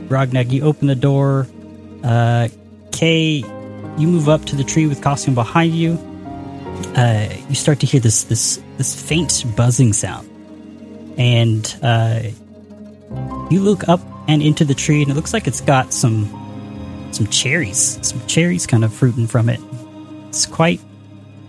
[0.10, 1.48] Rognag, you open the door.
[2.04, 2.50] Uh,
[2.92, 3.44] Kay,
[3.98, 5.94] you move up to the tree with costume behind you.
[6.98, 10.30] Uh, you start to hear this this this faint buzzing sound,
[11.18, 12.22] and uh,
[13.50, 16.28] you look up and into the tree, and it looks like it's got some
[17.14, 19.62] some cherries, some cherries kind of fruiting from it.
[20.36, 20.82] It's quite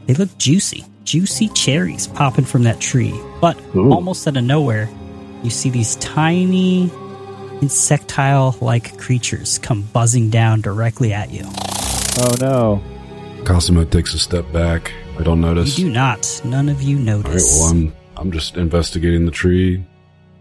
[0.07, 0.85] they look juicy.
[1.03, 3.21] Juicy cherries popping from that tree.
[3.41, 3.93] But Ooh.
[3.93, 4.89] almost out of nowhere,
[5.43, 6.89] you see these tiny
[7.61, 11.43] insectile like creatures come buzzing down directly at you.
[12.19, 12.83] Oh no.
[13.45, 14.93] Cosimo takes a step back.
[15.19, 15.77] I don't notice.
[15.77, 16.41] You do not.
[16.45, 17.59] None of you All right, notice.
[17.61, 19.85] well, I'm I'm just investigating the tree.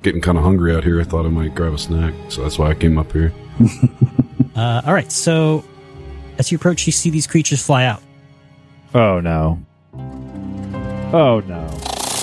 [0.04, 1.02] Getting kind of hungry out here.
[1.02, 3.34] I thought I might grab a snack, so that's why I came up here.
[4.56, 5.66] uh, all right, so
[6.38, 8.04] as you approach, you see these creatures fly out.
[8.96, 9.60] Oh no.
[11.12, 11.68] Oh no.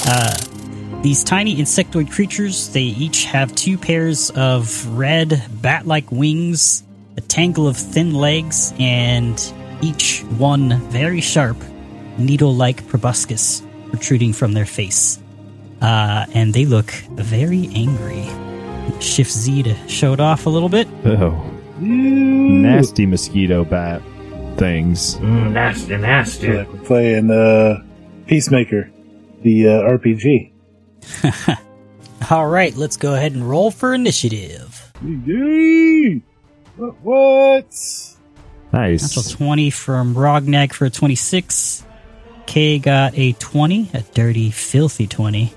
[0.07, 6.83] Uh, these tiny insectoid creatures, they each have two pairs of red bat like wings,
[7.19, 11.59] a tangle of thin legs, and each one very sharp,
[12.17, 15.21] needle like proboscis protruding from their face.
[15.83, 18.27] Uh, and they look very angry.
[18.99, 20.89] Shift Z to show it off a little bit.
[21.05, 21.51] Oh.
[21.81, 24.01] Nasty mosquito bat
[24.57, 25.17] things.
[25.17, 26.53] Mm, nasty, nasty.
[26.53, 27.83] Like we're playing uh,
[28.27, 28.91] Peacemaker,
[29.43, 30.53] the uh, RPG.
[32.31, 34.93] All right, let's go ahead and roll for initiative.
[35.05, 36.23] Yay!
[36.77, 36.95] What?
[37.03, 38.17] what?
[38.73, 39.17] Nice.
[39.17, 41.85] Natural 20 from Rognag for a 26.
[42.47, 45.53] K got a 20, a dirty, filthy 20.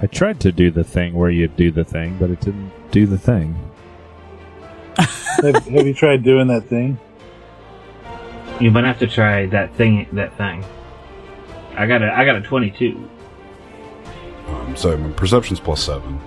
[0.00, 3.06] I tried to do the thing where you do the thing, but it didn't do
[3.06, 3.56] the thing.
[4.96, 6.98] have, have you tried doing that thing?
[8.62, 10.06] You might have to try that thing.
[10.12, 10.64] That thing.
[11.76, 13.08] I got a I got a twenty-two.
[14.46, 16.20] Um, sorry, my perception's plus seven.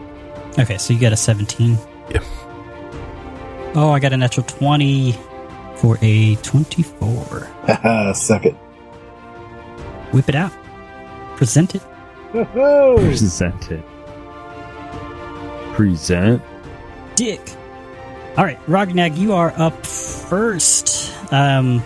[0.59, 1.77] Okay, so you got a 17.
[2.11, 2.23] Yeah.
[3.75, 5.11] Oh, I got a natural 20
[5.75, 7.43] for a 24.
[7.67, 8.53] Haha, suck it.
[10.13, 10.53] Whip it out.
[11.35, 11.81] Present it.
[12.31, 13.83] Present it.
[15.73, 16.41] Present.
[17.15, 17.41] Dick.
[18.37, 21.13] All right, Rognag, you are up first.
[21.33, 21.83] Um,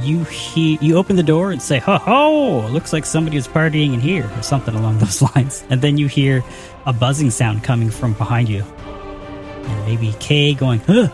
[0.00, 2.66] you he you open the door and say, "Ho ho!
[2.68, 5.64] Looks like somebody is partying in here," or something along those lines.
[5.70, 6.42] And then you hear
[6.86, 11.08] a buzzing sound coming from behind you, and maybe Kay going, "Huh."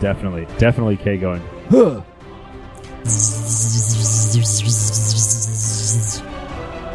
[0.00, 1.42] Definitely, definitely K going.
[1.70, 2.00] Huh.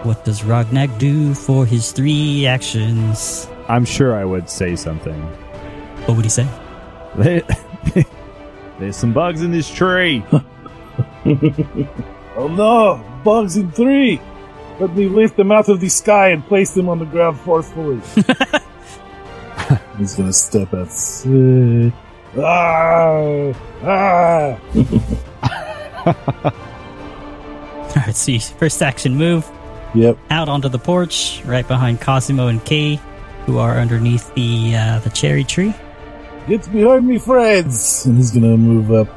[0.03, 3.47] What does Rognag do for his three actions?
[3.67, 5.19] I'm sure I would say something.
[6.05, 6.47] What would he say?
[8.79, 10.23] There's some bugs in this tree.
[12.37, 13.01] Oh no!
[13.23, 14.19] Bugs in three!
[14.79, 18.01] Let me lift them out of the sky and place them on the ground forcefully.
[19.97, 21.93] He's gonna step outside.
[22.37, 23.53] Ah!
[23.83, 24.59] Ah!
[27.95, 29.49] All right, so you first action move
[29.93, 30.17] Yep.
[30.29, 32.99] out onto the porch, right behind Cosimo and Kay,
[33.45, 35.73] who are underneath the uh, the cherry tree.
[36.49, 38.05] Get behind me, friends!
[38.05, 39.07] And he's gonna move up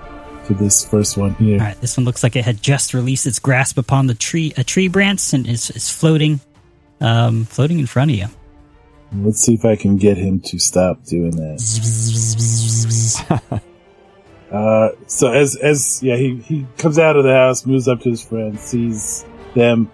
[0.48, 1.60] to this first one here.
[1.60, 4.52] All right, this one looks like it had just released its grasp upon the tree,
[4.56, 6.40] a tree branch, and is, is floating,
[7.00, 8.26] um, floating in front of you.
[9.12, 11.60] Let's see if I can get him to stop doing that.
[14.50, 18.08] Uh, so as as yeah, he he comes out of the house, moves up to
[18.08, 19.90] his friend, sees them,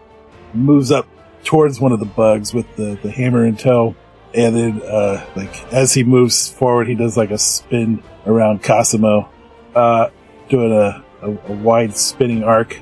[0.52, 1.08] moves up
[1.42, 3.96] towards one of the bugs with the the hammer in tow,
[4.32, 9.28] and then uh, like as he moves forward, he does like a spin around Cosimo,
[9.74, 10.10] uh,
[10.54, 12.78] doing a, a, a wide spinning arc,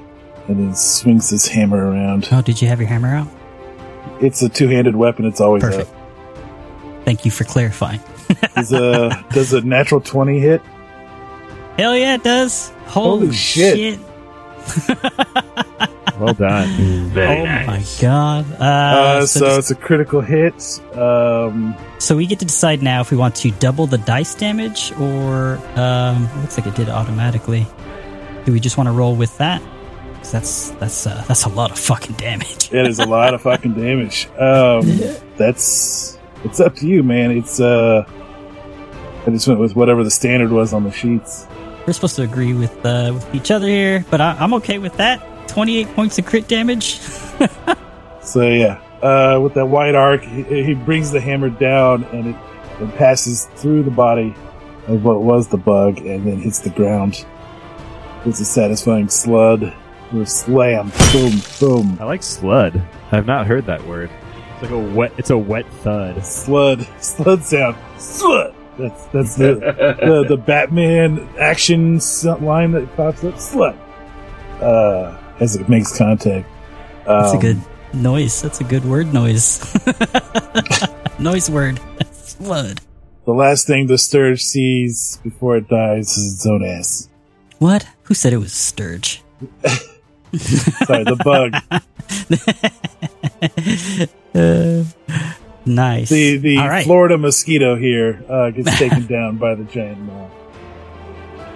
[0.47, 2.29] and then swings his hammer around.
[2.31, 3.29] Oh, did you have your hammer out?
[4.21, 5.25] It's a two handed weapon.
[5.25, 5.91] It's always Perfect.
[7.05, 8.01] Thank you for clarifying.
[8.55, 10.63] Does a does a natural twenty hit?
[11.77, 12.71] Hell yeah, it does.
[12.87, 13.99] Holy, Holy shit.
[16.19, 16.69] well done.
[17.11, 17.67] Very oh nice.
[18.03, 18.53] my god.
[18.61, 20.81] Uh, Uh, so, so just- it's a critical hit.
[20.97, 24.93] Um, so we get to decide now if we want to double the dice damage
[25.01, 27.67] or um, looks like it did automatically.
[28.45, 29.63] Do we just want to roll with that?
[30.17, 32.73] 'Cause that's that's uh, that's a lot of fucking damage.
[32.73, 34.29] It is a lot of fucking damage.
[34.39, 34.83] Um,
[35.37, 37.33] that's it's up to you, man.
[37.33, 38.05] It's uh,
[39.27, 41.47] I just went with whatever the standard was on the sheets.
[41.87, 44.97] We're supposed to agree with uh, with each other here, but I, I'm okay with
[44.99, 45.49] that.
[45.49, 47.01] 28 points of crit damage.
[48.23, 52.37] So yeah, uh, with that wide arc, he, he brings the hammer down and it,
[52.81, 54.35] it passes through the body
[54.87, 57.27] of what was the bug and then hits the ground.
[58.25, 59.75] It's a satisfying slud
[60.15, 62.85] or slam, boom, boom, I like slud.
[63.11, 64.09] I've not heard that word.
[64.55, 65.13] It's like a wet.
[65.19, 66.17] It's a wet thud.
[66.17, 68.55] slud, slud sound, slud.
[68.79, 69.55] That's that's the
[70.01, 72.01] the, the Batman action
[72.41, 73.77] line that pops up, slut,
[74.61, 76.49] uh, as it makes contact.
[77.07, 77.61] That's a Um, good
[77.93, 78.41] noise.
[78.41, 79.61] That's a good word noise.
[81.19, 81.79] noise word.
[82.13, 82.81] Flood.
[83.27, 87.09] The last thing the Stirge sees before it dies is its own ass.
[87.59, 87.87] What?
[88.05, 89.23] Who said it was Stirge?
[90.35, 91.55] Sorry, the bug.
[94.35, 94.85] Uh,
[95.67, 96.09] nice.
[96.09, 96.85] The the All right.
[96.85, 100.31] Florida mosquito here uh, gets taken down by the giant moth.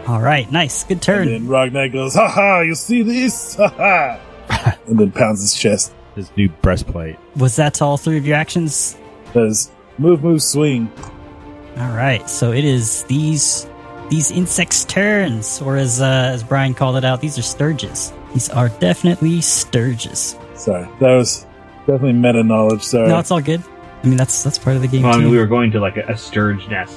[0.06, 0.50] All right.
[0.50, 0.84] Nice.
[0.84, 1.22] Good turn.
[1.22, 1.42] And turn.
[1.42, 2.60] then Ragnar goes, "Ha ha!
[2.60, 3.56] You see this?
[3.56, 5.92] Ha ha!" and then pounds his chest.
[6.14, 7.16] His new breastplate.
[7.36, 8.96] Was that all three of your actions?
[9.34, 10.90] Does move, move, swing.
[11.76, 12.28] All right.
[12.30, 13.68] So it is these
[14.08, 18.12] these insects' turns, or as uh, as Brian called it out, these are stirges.
[18.32, 20.36] These are definitely stirges.
[20.56, 21.44] Sorry, that was
[21.80, 22.82] definitely meta knowledge.
[22.82, 23.08] Sorry.
[23.08, 23.62] No, it's all good.
[24.06, 25.80] I mean, that's that's part of the game Well, I mean, we were going to
[25.80, 26.96] like a, a stirge nest.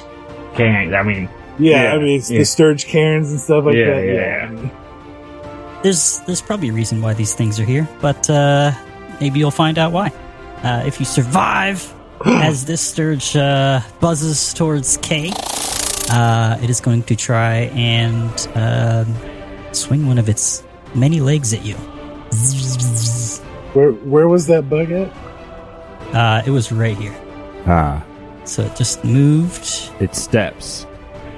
[0.54, 2.38] Can't, I mean, yeah, yeah, I mean, it's yeah.
[2.38, 4.06] the Stirge Cairns and stuff like Yeah, that.
[4.06, 5.82] yeah, Yeah, yeah.
[5.82, 8.74] There's there's probably a reason why these things are here, but uh,
[9.20, 10.12] maybe you'll find out why.
[10.62, 11.92] Uh, if you survive
[12.26, 15.32] as this stirge uh, buzzes towards K,
[16.12, 19.16] uh, it is going to try and um,
[19.74, 21.74] swing one of its many legs at you.
[23.74, 25.12] where where was that bug at?
[26.14, 27.16] Uh, it was right here,
[27.68, 28.04] Ah,
[28.46, 29.92] so it just moved.
[30.00, 30.86] it steps.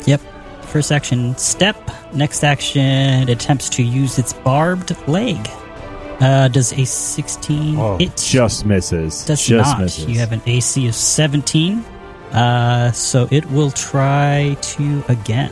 [0.06, 0.22] Yep.
[0.64, 1.76] First action, step.
[2.14, 5.38] Next action, it attempts to use its barbed leg.
[6.22, 8.16] Uh, does a 16 Oh, hit?
[8.16, 9.26] just misses.
[9.26, 9.82] Does just not.
[9.82, 10.06] misses.
[10.06, 11.84] You have an AC of 17.
[12.32, 15.52] Uh, so it will try to again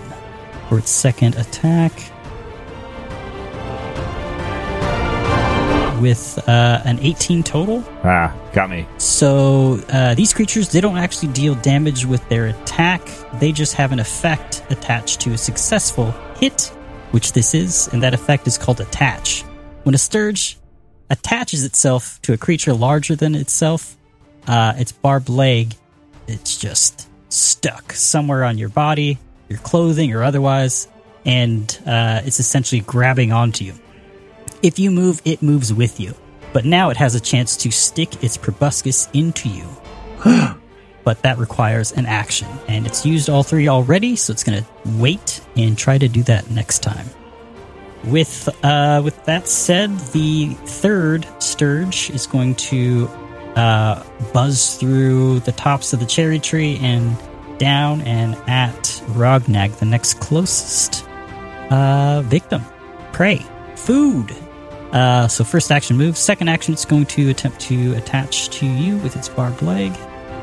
[0.69, 1.91] for its second attack
[5.99, 7.83] with uh, an 18 total.
[8.03, 8.87] ah, got me.
[8.97, 13.01] So uh, these creatures they don't actually deal damage with their attack.
[13.39, 16.71] They just have an effect attached to a successful hit,
[17.11, 19.43] which this is, and that effect is called attach.
[19.83, 20.57] When a sturge
[21.09, 23.95] attaches itself to a creature larger than itself,
[24.47, 25.75] uh, its barbed leg,
[26.27, 30.87] it's just stuck somewhere on your body, your clothing, or otherwise,
[31.25, 33.73] and uh, it's essentially grabbing onto you.
[34.61, 36.13] If you move, it moves with you,
[36.51, 39.67] but now it has a chance to stick its proboscis into you.
[41.05, 44.69] but that requires an action, and it's used all three already, so it's going to
[44.97, 47.05] wait and try to do that next time.
[48.03, 53.09] With uh, with that said, the third Stirge is going to
[53.55, 54.03] uh,
[54.33, 57.17] buzz through the tops of the cherry tree and
[57.59, 61.05] down and at Rognag, the next closest
[61.69, 62.61] uh, victim.
[63.11, 63.45] Prey.
[63.75, 64.35] Food.
[64.91, 66.17] Uh, so first action move.
[66.17, 69.91] Second action, it's going to attempt to attach to you with its barbed leg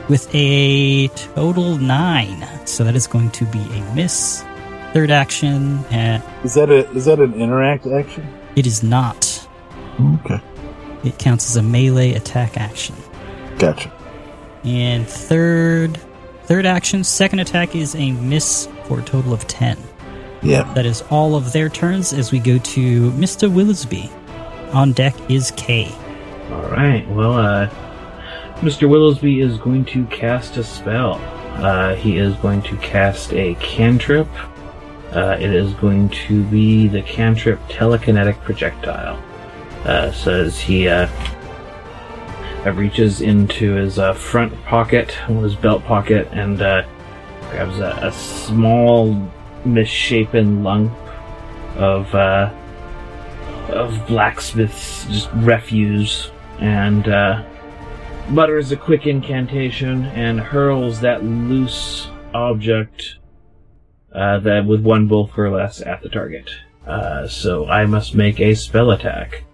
[0.08, 2.46] with a total nine.
[2.66, 4.44] So that is going to be a miss.
[4.92, 8.26] Third action, and Is that a is that an interact action?
[8.54, 9.46] it is not.
[10.00, 10.40] Okay,
[11.04, 12.94] It counts as a melee attack action.
[13.58, 13.92] gotcha.
[14.64, 15.98] And third,
[16.44, 19.76] third action, second attack is a miss for a total of ten.
[20.42, 23.50] Yeah, That is all of their turns as we go to Mr.
[23.50, 24.10] Willowsby.
[24.76, 25.90] On deck is K.
[26.50, 27.08] All right.
[27.08, 27.70] Well, uh,
[28.56, 28.86] Mr.
[28.86, 31.14] Willowsby is going to cast a spell.
[31.64, 34.28] Uh, he is going to cast a cantrip.
[35.14, 39.18] Uh, it is going to be the cantrip telekinetic projectile.
[39.86, 41.08] Uh, says he uh,
[42.66, 46.82] uh, reaches into his uh, front pocket, his belt pocket, and uh,
[47.50, 49.26] grabs a, a small,
[49.64, 50.92] misshapen lump
[51.76, 52.52] of uh,
[53.70, 57.44] of blacksmith's just refuse and uh,
[58.28, 63.16] mutters a quick incantation and hurls that loose object
[64.12, 66.50] uh, that with one bulk or less at the target.
[66.86, 69.44] Uh, so I must make a spell attack.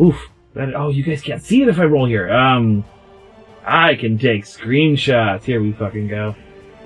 [0.00, 0.28] Oof!
[0.54, 2.30] That, oh, you guys can't see it if I roll here.
[2.30, 2.84] Um,
[3.64, 5.44] I can take screenshots.
[5.44, 6.34] Here we fucking go.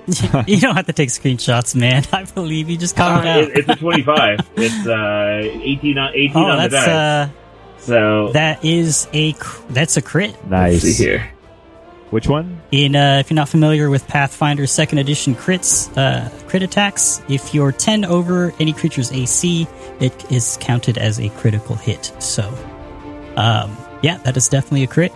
[0.47, 2.03] you don't have to take screenshots, man.
[2.11, 3.43] I believe you just called it Uh, out.
[3.55, 4.39] it's a 25.
[4.57, 6.87] it's uh 18 on 18 oh, on the that's dice.
[6.87, 7.29] uh,
[7.77, 10.31] so that is a cr- that's a crit.
[10.31, 10.81] let's Nice.
[10.81, 11.29] see here.
[12.09, 12.61] Which one?
[12.71, 17.55] In uh, if you're not familiar with Pathfinder Second Edition crits, uh, crit attacks, if
[17.55, 19.67] you're 10 over any creature's AC,
[19.99, 22.13] it is counted as a critical hit.
[22.19, 22.43] So,
[23.35, 25.11] um, yeah, that is definitely a crit.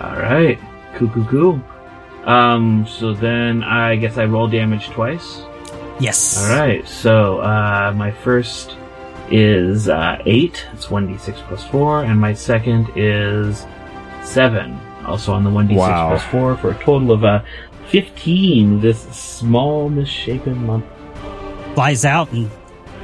[0.00, 0.58] All right,
[0.96, 1.60] cool, cool, cool.
[2.26, 5.42] Um, so then I guess I roll damage twice.
[6.00, 6.38] Yes.
[6.38, 8.76] All right, so uh, my first
[9.30, 10.66] is uh, eight.
[10.72, 13.64] It's one d six plus four, and my second is
[14.22, 14.78] seven.
[15.06, 17.42] Also on the one d six plus four for a total of uh,
[17.86, 18.80] fifteen.
[18.80, 20.84] This small misshapen lump.
[21.74, 22.50] Flies out and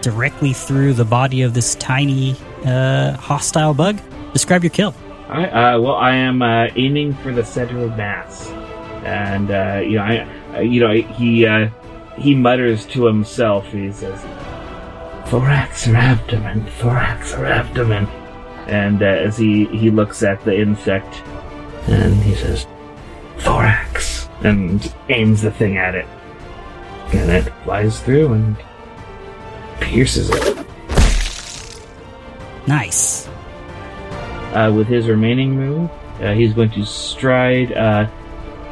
[0.00, 4.00] directly through the body of this tiny uh, hostile bug.
[4.32, 4.94] Describe your kill.
[5.28, 5.48] All right.
[5.48, 8.48] Uh, well, I am uh, aiming for the center of mass,
[9.04, 10.02] and uh, you know,
[10.54, 11.68] I, you know, he uh,
[12.18, 13.66] he mutters to himself.
[13.72, 14.20] He says,
[15.28, 18.06] "Thorax or abdomen, thorax or abdomen,"
[18.66, 21.22] and uh, as he he looks at the insect,
[21.88, 22.66] and he says,
[23.38, 26.06] "Thorax," and aims the thing at it,
[27.12, 28.56] and it flies through and
[29.80, 30.66] pierces it.
[32.66, 33.28] Nice.
[34.54, 35.90] uh, with his remaining move.
[36.20, 38.08] Uh, he's going to stride uh,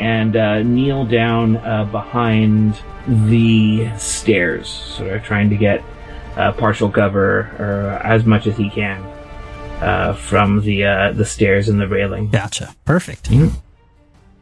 [0.00, 5.82] and uh, kneel down uh, behind the stairs, sort of trying to get
[6.36, 9.02] uh, partial cover or as much as he can
[9.82, 12.28] uh, from the uh, the stairs and the railing.
[12.30, 12.74] Gotcha.
[12.84, 13.30] Perfect.
[13.30, 13.52] Mhm.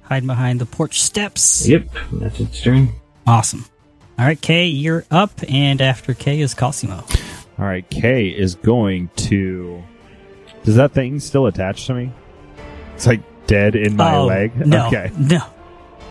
[0.03, 1.69] Hide behind the porch steps.
[1.69, 2.89] Yep, that's its turn.
[3.27, 3.67] Awesome.
[4.19, 7.05] All right, Kay, you're up, and after Kay is Cosimo.
[7.59, 9.83] All right, Kay is going to.
[10.65, 12.11] Does that thing still attach to me?
[12.95, 14.55] It's like dead in my Oh, leg.
[14.65, 15.11] No, Okay.
[15.19, 15.39] no.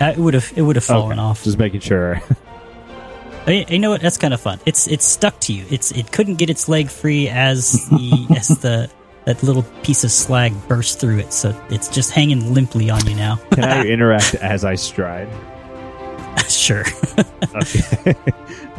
[0.02, 1.22] Uh, it would have it would have fallen Okay.
[1.28, 1.44] off.
[1.46, 2.22] Just making sure.
[3.46, 4.02] Hey, you know what?
[4.02, 4.60] That's kind of fun.
[4.66, 5.64] It's it's stuck to you.
[5.70, 8.90] It's it couldn't get its leg free as the as the
[9.24, 13.16] that little piece of slag burst through it, so it's just hanging limply on you
[13.16, 13.38] now.
[13.54, 15.30] Can I interact as I stride?
[16.50, 16.84] sure.
[17.56, 18.16] Okay.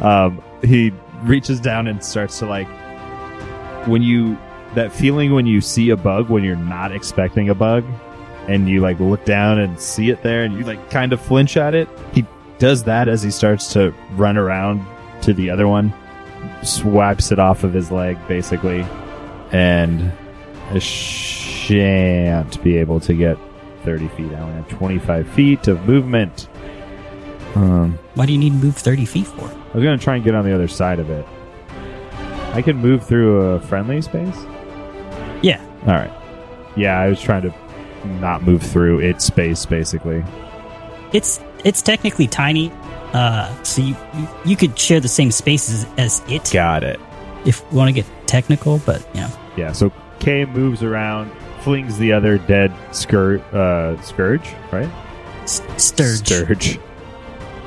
[0.01, 0.91] um, he
[1.23, 2.67] reaches down and starts to like
[3.87, 4.37] when you
[4.75, 7.83] that feeling when you see a bug when you're not expecting a bug
[8.49, 11.55] and you like look down and see it there and you like kind of flinch
[11.55, 11.87] at it.
[12.13, 12.25] He
[12.57, 14.85] does that as he starts to run around
[15.21, 15.93] to the other one,
[16.63, 18.85] swipes it off of his leg basically,
[19.51, 20.11] and
[20.71, 23.37] I shan't be able to get
[23.83, 24.31] 30 feet.
[24.33, 26.47] I only have 25 feet of movement.
[27.55, 29.45] Um, Why do you need to move thirty feet for?
[29.45, 31.25] I was gonna try and get on the other side of it.
[32.53, 34.35] I can move through a friendly space.
[35.41, 35.59] Yeah.
[35.87, 36.11] All right.
[36.75, 37.51] Yeah, I was trying to
[38.05, 40.23] not move through its space, basically.
[41.13, 42.71] It's it's technically tiny.
[43.13, 46.99] Uh, so you, you you could share the same spaces as it Got it.
[47.45, 51.31] if you want to get technical, but you know, Yeah, so K moves around,
[51.61, 54.89] flings the other dead scourge, uh, scourge, right?
[55.43, 56.79] s- stirge, Stirge.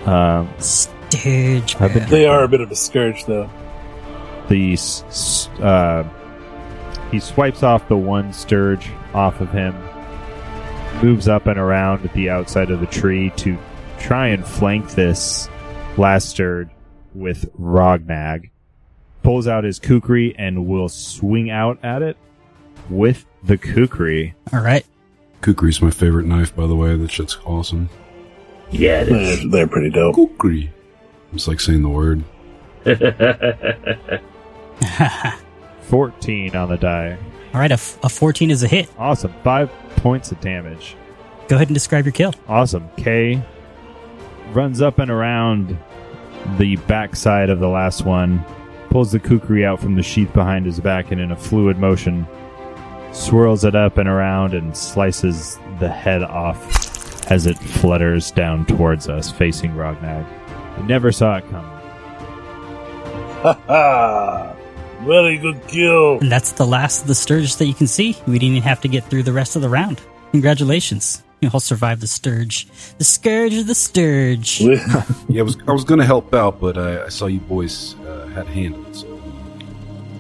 [0.07, 1.75] Um, stirge.
[1.81, 3.51] I've been- They are a bit of a scourge, though.
[4.49, 6.05] the s- s- uh,
[7.11, 9.75] he swipes off the one stirge off of him,
[11.03, 13.59] moves up and around at the outside of the tree to
[13.99, 15.49] try and flank this
[15.97, 16.69] last stirge
[17.15, 18.51] with Rognag.
[19.23, 22.17] Pulls out his kukri and will swing out at it
[22.91, 24.35] with the kukri.
[24.53, 24.85] All right.
[25.41, 26.97] Kukri's my favorite knife, by the way.
[26.97, 27.89] That shit's awesome.
[28.71, 30.17] Yeah, it They're, they're pretty dope.
[30.17, 30.73] Kukri.
[31.33, 32.25] It's like saying the word.
[35.83, 37.17] 14 on the die.
[37.55, 37.71] All right.
[37.71, 38.91] A, f- a 14 is a hit.
[38.99, 39.33] Awesome.
[39.45, 39.71] Five
[40.03, 40.97] points of damage.
[41.49, 42.35] Go ahead and describe your kill.
[42.49, 42.89] Awesome.
[42.97, 43.43] K
[44.53, 45.79] runs up and around
[46.59, 48.45] the backside of the last one,
[48.91, 52.27] pulls the kukri out from the sheath behind his back, and in a fluid motion,
[53.13, 59.09] swirls it up and around and slices the head off as it flutters down towards
[59.09, 60.27] us, facing Rognag.
[60.79, 61.71] We never saw it coming.
[63.43, 64.57] Ha ha!
[65.07, 66.19] Very good kill.
[66.21, 68.17] And that's the last of the Stirge that you can see.
[68.27, 70.01] We didn't even have to get through the rest of the round.
[70.31, 71.23] Congratulations.
[71.41, 72.69] You all survived the Stirge.
[72.99, 74.61] The Scourge of the Stirge.
[75.29, 78.27] Yeah, I was I was gonna help out, but I, I saw you boys uh,
[78.29, 79.09] had handled, so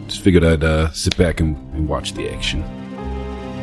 [0.08, 2.60] just figured I'd uh, sit back and, and watch the action.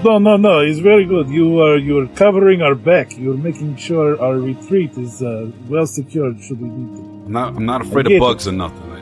[0.06, 0.60] no, no, no.
[0.60, 1.28] It's very good.
[1.30, 3.18] You are you are covering our back.
[3.18, 6.40] You're making sure our retreat is uh, well secured.
[6.44, 7.02] Should we need to?
[7.26, 8.26] I'm not I'm not afraid I get of it.
[8.28, 8.92] bugs or nothing.
[8.92, 9.00] I,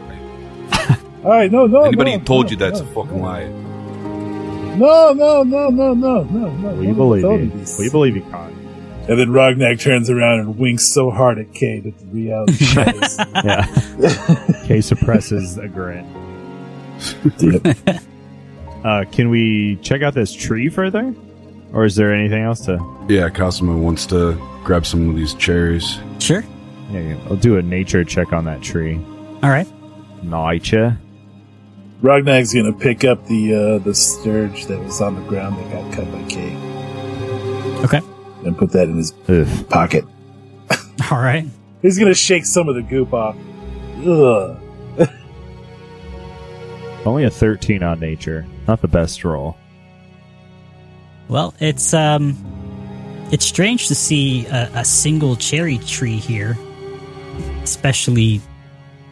[0.72, 0.98] I,
[1.28, 1.52] All right.
[1.52, 1.84] No, no.
[1.84, 3.50] anybody no, who told no, you that's no, a fucking liar.
[3.50, 6.74] No, no, no, no, no, no, no.
[6.76, 7.38] We Nobody believe you.
[7.38, 7.78] me this.
[7.78, 8.54] We believe you, Con.
[9.10, 13.18] And then Rognag turns around and winks so hard at Kay that the reality shatters.
[13.44, 14.64] Yeah.
[14.68, 16.06] Kay suppresses a grin.
[18.86, 21.14] Uh, can we check out this tree further?
[21.74, 23.06] Or is there anything else to.
[23.10, 26.00] Yeah, Cosimo wants to grab some of these cherries.
[26.20, 26.46] Sure.
[26.92, 28.96] Yeah, yeah, I'll do a nature check on that tree.
[29.44, 29.68] All right.
[30.24, 30.98] Nature.
[32.02, 35.94] Rognag's gonna pick up the uh, the stirge that was on the ground that got
[35.94, 36.56] cut by Kay
[37.84, 38.02] Okay.
[38.46, 39.70] and put that in his Ugh.
[39.70, 40.06] pocket.
[41.12, 41.46] All right.
[41.82, 43.36] He's gonna shake some of the goop off.
[44.06, 44.60] Ugh.
[47.06, 48.46] Only a 13 on nature.
[48.68, 49.56] Not the best roll.
[51.30, 52.36] Well, it's um,
[53.32, 56.58] it's strange to see a, a single cherry tree here,
[57.64, 58.42] especially.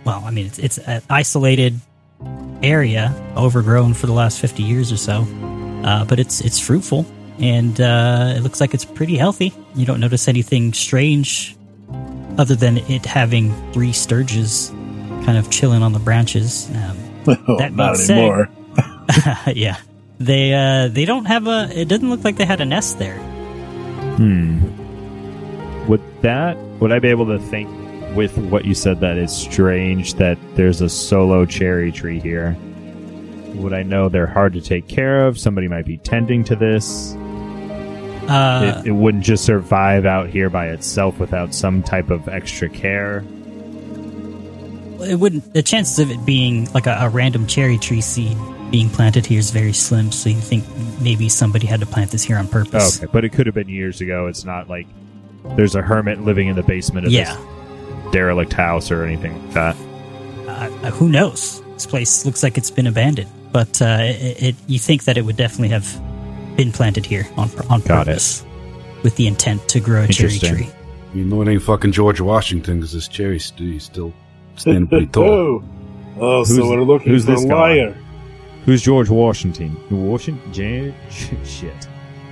[0.06, 1.80] Well, I mean, it's it's an isolated
[2.64, 5.26] area, overgrown for the last fifty years or so,
[5.84, 7.06] uh, but it's it's fruitful
[7.40, 9.54] and uh, it looks like it's pretty healthy.
[9.76, 11.56] You don't notice anything strange,
[12.38, 14.70] other than it having three stirges,
[15.26, 16.70] kind of chilling on the branches.
[16.76, 16.98] Um,
[17.48, 18.50] Oh, That not said- anymore.
[19.54, 19.78] yeah,
[20.20, 21.70] they uh, they don't have a.
[21.74, 23.18] It doesn't look like they had a nest there.
[24.18, 24.62] Hmm.
[25.88, 26.58] Would that.
[26.80, 27.70] Would I be able to think
[28.16, 32.56] with what you said that it's strange that there's a solo cherry tree here?
[33.56, 35.40] Would I know they're hard to take care of?
[35.40, 37.14] Somebody might be tending to this.
[38.28, 42.68] Uh, it, it wouldn't just survive out here by itself without some type of extra
[42.68, 43.24] care.
[45.02, 45.54] it wouldn't.
[45.54, 48.36] The chances of it being like a, a random cherry tree seed
[48.72, 50.12] being planted here is very slim.
[50.12, 50.64] So you think
[51.00, 52.98] maybe somebody had to plant this here on purpose.
[53.02, 54.28] Okay, but it could have been years ago.
[54.28, 54.88] It's not like
[55.56, 57.36] there's a hermit living in the basement of Yeah.
[57.36, 57.46] this
[58.16, 59.76] derelict house or anything like that.
[60.48, 61.62] Uh, who knows?
[61.74, 65.24] This place looks like it's been abandoned, but uh, it, it, you think that it
[65.24, 65.86] would definitely have
[66.56, 68.06] been planted here on on Got it.
[68.12, 68.46] purpose
[69.04, 70.70] with the intent to grow a cherry tree.
[71.14, 74.14] You know it ain't fucking George Washington because this cherry st- still
[74.56, 75.26] standing pretty tall.
[75.30, 75.64] oh,
[76.22, 77.94] oh Who's- so we're looking who's for this a guy?
[78.64, 79.76] Who's George Washington?
[79.92, 80.54] Washington?
[80.54, 80.94] J-
[81.44, 81.88] shit.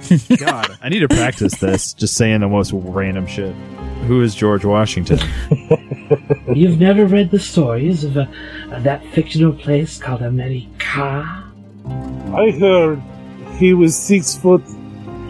[0.37, 1.93] God, I need to practice this.
[1.93, 3.53] Just saying the most random shit.
[4.07, 5.19] Who is George Washington?
[6.53, 8.25] You've never read the stories of, uh,
[8.71, 11.43] of that fictional place called America?
[11.85, 13.01] I heard
[13.57, 14.61] he was six foot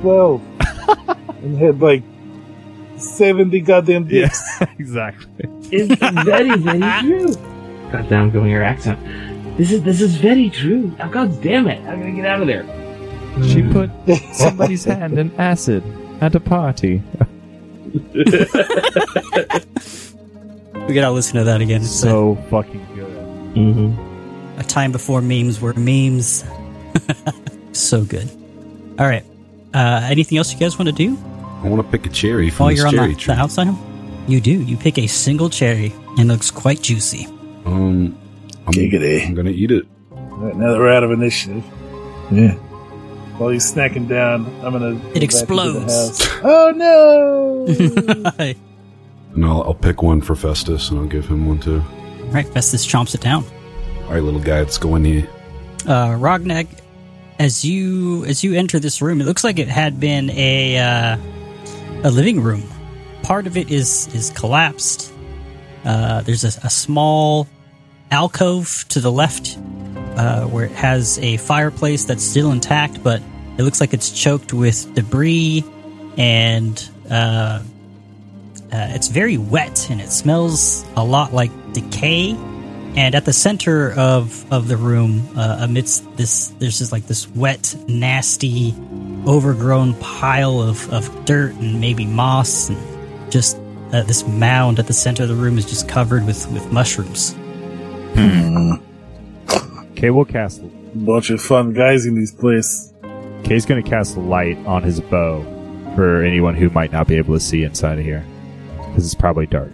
[0.01, 0.41] twelve
[1.43, 2.03] and had like
[2.97, 4.21] seventy goddamn Yeah.
[4.27, 4.61] dicks.
[4.79, 5.45] exactly.
[5.71, 5.93] It's
[6.23, 7.33] very, very true.
[7.91, 8.99] God damn, going your accent.
[9.57, 10.95] This is this is very true.
[10.99, 11.79] Oh, God damn it!
[11.87, 12.63] I'm gonna get out of there.
[13.47, 13.89] She put
[14.33, 15.83] somebody's hand in acid
[16.21, 17.01] at a party.
[20.87, 21.81] We gotta listen to that again.
[21.81, 23.07] It's a- So fucking good.
[23.55, 24.59] Mm-hmm.
[24.59, 26.43] a time before memes were memes.
[27.71, 28.29] so good.
[28.99, 29.23] All right.
[29.73, 31.17] Uh, anything else you guys want to do
[31.63, 33.33] I want to pick a cherry from while this you're on cherry the, tree.
[33.33, 33.67] the outside?
[34.27, 34.51] You do.
[34.51, 37.25] You pick a single cherry and it looks quite juicy.
[37.65, 38.17] Um,
[38.67, 39.25] I'm, Giggity.
[39.25, 39.85] I'm gonna eat it.
[40.11, 41.63] Alright, now that we're out of initiative.
[42.31, 42.55] Yeah.
[43.37, 44.93] While he's snacking down, I'm gonna.
[44.93, 46.29] go back into the explodes.
[46.43, 48.33] Oh no!
[48.37, 48.57] right,
[49.35, 51.81] And I'll, I'll pick one for Festus, and I'll give him one too.
[52.21, 53.43] All right, Festus chomps it down.
[54.03, 55.27] All right, little guy, let's go in here.
[55.87, 56.67] Uh, Rognag,
[57.39, 61.17] as you as you enter this room, it looks like it had been a uh,
[62.03, 62.63] a living room.
[63.23, 65.11] Part of it is is collapsed.
[65.85, 67.47] Uh, there's a, a small
[68.11, 69.57] alcove to the left
[70.15, 73.21] uh, where it has a fireplace that's still intact, but
[73.57, 75.63] it looks like it's choked with debris
[76.17, 77.61] and uh,
[78.73, 82.31] uh, it's very wet and it smells a lot like decay.
[82.95, 87.27] And at the center of of the room, uh, amidst this, there's just like this
[87.29, 88.75] wet, nasty,
[89.25, 93.57] overgrown pile of, of dirt and maybe moss, and just
[93.93, 97.35] uh, this mound at the center of the room is just covered with with mushrooms.
[100.03, 100.61] Kay will cast.
[101.05, 102.91] Bunch of fun guys in this place.
[103.45, 105.41] Kay's going to cast light on his bow
[105.95, 108.25] for anyone who might not be able to see inside of here,
[108.75, 109.71] because it's probably dark.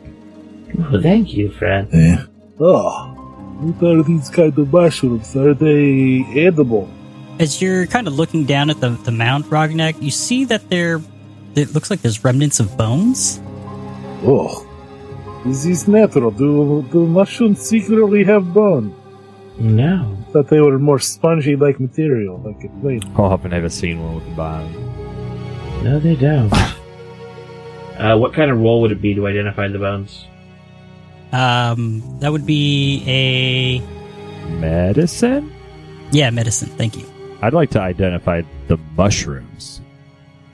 [0.75, 1.89] Well, thank you, friend.
[1.91, 2.25] Yeah.
[2.59, 3.07] Oh,
[3.80, 5.36] what are these kind of mushrooms?
[5.36, 6.88] Are they edible?
[7.39, 11.01] As you're kind of looking down at the the mound, Rognag, you see that there,
[11.55, 13.41] it looks like there's remnants of bones.
[14.23, 14.63] Oh,
[15.47, 16.30] is this natural?
[16.30, 18.93] Do do mushrooms secretly have bone?
[19.60, 20.18] No.
[20.32, 23.03] Thought they were more spongy-like material, like a plate.
[23.16, 25.84] I'll have never seen one with a bone.
[25.84, 26.53] No, they don't.
[27.97, 30.26] uh, what kind of roll would it be to identify the bones?
[31.32, 33.80] Um, that would be a
[34.60, 35.53] Medicine?
[36.12, 36.70] yeah, medicine.
[36.70, 37.05] Thank you.
[37.41, 39.82] I'd like to identify the mushrooms.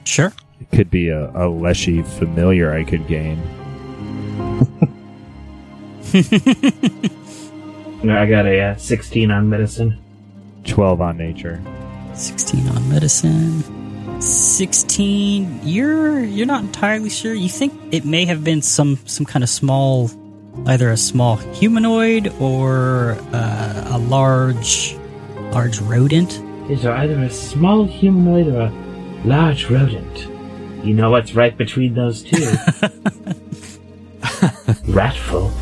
[0.04, 0.32] Sure.
[0.60, 3.42] It could be a, a leshy familiar I could gain.
[8.06, 9.98] No, I got a uh, 16 on medicine.
[10.62, 11.60] 12 on nature.
[12.14, 13.64] 16 on medicine
[14.22, 19.42] 16 you're you're not entirely sure you think it may have been some some kind
[19.42, 20.10] of small
[20.66, 24.96] either a small humanoid or uh, a large
[25.50, 28.72] large rodent These are either a small humanoid or a
[29.26, 30.28] large rodent.
[30.86, 32.40] You know what's right between those two?
[34.88, 35.52] Rat folk.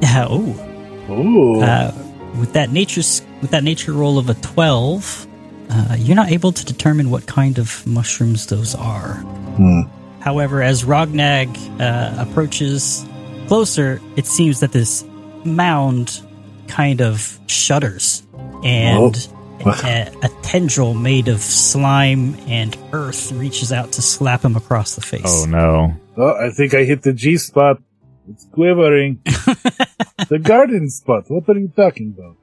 [0.00, 0.77] yeah oh
[1.08, 1.60] Ooh.
[1.62, 1.92] uh,
[2.38, 3.02] with that nature
[3.40, 5.26] with that nature roll of a 12
[5.70, 9.14] uh, you're not able to determine what kind of mushrooms those are
[9.58, 9.82] Hmm.
[10.20, 11.48] However, as Rognag
[11.80, 13.04] uh, approaches
[13.46, 15.04] closer, it seems that this
[15.44, 16.20] mound
[16.68, 18.26] kind of shudders,
[18.62, 19.16] and
[19.64, 19.70] Oh.
[19.84, 25.00] a, a tendril made of slime and earth reaches out to slap him across the
[25.00, 25.22] face.
[25.44, 25.94] Oh no.
[26.16, 27.80] Oh, I think I hit the G spot.
[28.30, 29.20] It's quivering.
[30.28, 31.24] the garden spot.
[31.28, 32.36] What are you talking about?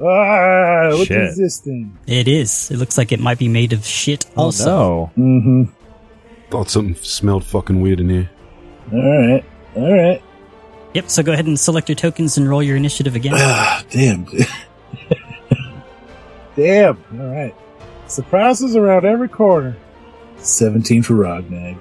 [0.00, 1.36] Ah, what is Shit.
[1.36, 1.96] this thing?
[2.06, 2.70] It is.
[2.70, 4.26] It looks like it might be made of shit.
[4.36, 5.10] Oh Also, no.
[5.16, 5.62] Mm-hmm.
[6.50, 8.30] Thought something smelled fucking weird in here.
[8.92, 9.44] All right.
[9.76, 10.22] All right.
[10.94, 11.08] yep.
[11.10, 13.34] So go ahead and select your tokens and roll your initiative again.
[13.36, 14.24] Ah, damn.
[16.56, 16.98] damn.
[17.20, 17.54] All right.
[18.06, 19.76] Surprises around every corner.
[20.38, 21.76] 17 for Rognag.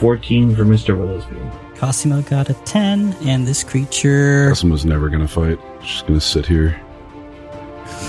[0.00, 0.96] 14 for Mr.
[0.96, 1.76] Willowsby.
[1.76, 4.48] Cosimo got a ten, and this creature.
[4.48, 5.58] Cosimo's never gonna fight.
[5.84, 6.80] She's gonna sit here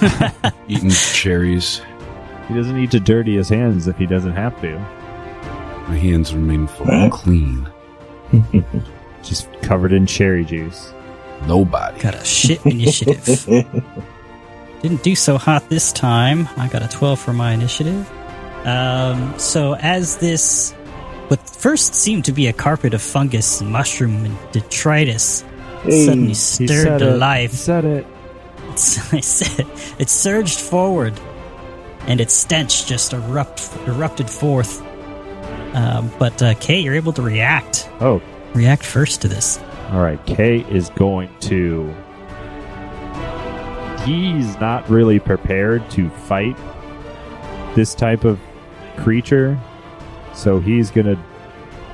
[0.67, 1.81] eating cherries.
[2.47, 4.77] He doesn't need to dirty his hands if he doesn't have to.
[5.87, 7.09] My hands remain full Huh?
[7.11, 7.67] clean.
[9.23, 10.93] Just covered in cherry juice.
[11.47, 11.99] Nobody.
[11.99, 13.45] Got a shit initiative.
[14.81, 16.47] Didn't do so hot this time.
[16.57, 18.09] I got a 12 for my initiative.
[18.65, 20.73] Um, so as this,
[21.32, 25.45] what first seemed to be a carpet of fungus and mushroom and detritus,
[25.84, 27.13] Hey, suddenly stirred to it.
[27.13, 27.51] He life.
[27.53, 28.05] said it.
[28.71, 29.65] It's, I said,
[29.97, 31.13] it surged forward,
[32.01, 34.82] and its stench just erupt, erupted forth.
[35.73, 37.89] Um, but uh, Kay, you're able to react.
[38.01, 38.21] Oh,
[38.53, 39.57] React first to this.
[39.91, 40.19] all right.
[40.25, 41.95] Kay is going to.
[44.05, 46.57] He's not really prepared to fight
[47.75, 48.38] this type of
[48.97, 49.57] creature,
[50.34, 51.21] so he's gonna.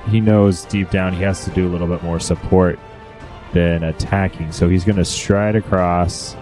[0.10, 2.80] He knows deep down he has to do a little bit more support
[3.54, 6.36] than attacking, so he's gonna stride across,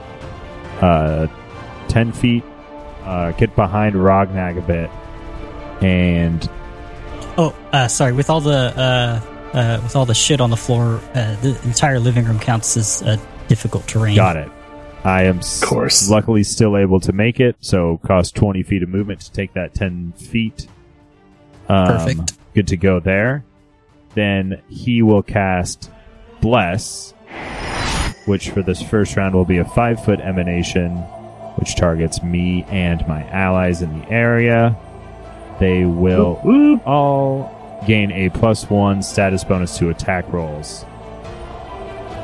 [0.81, 1.27] uh,
[1.87, 2.43] ten feet,
[3.03, 4.89] uh, get behind Rognag a bit,
[5.83, 6.47] and
[7.37, 8.13] Oh, uh, sorry.
[8.13, 11.99] With all the uh, uh, with all the shit on the floor, uh, the entire
[11.99, 13.17] living room counts as uh,
[13.47, 14.15] difficult terrain.
[14.15, 14.49] Got it.
[15.03, 16.09] I am of course.
[16.09, 19.75] luckily still able to make it, so cost 20 feet of movement to take that
[19.75, 20.67] 10 feet.
[21.67, 22.33] Um, Perfect.
[22.53, 23.43] Good to go there.
[24.13, 25.91] then he will cast
[26.41, 27.13] Bless,
[28.25, 30.91] which for this first round will be a five foot emanation,
[31.57, 34.75] which targets me and my allies in the area.
[35.59, 36.85] They will Whoop.
[36.85, 40.85] all gain a plus one status bonus to attack rolls.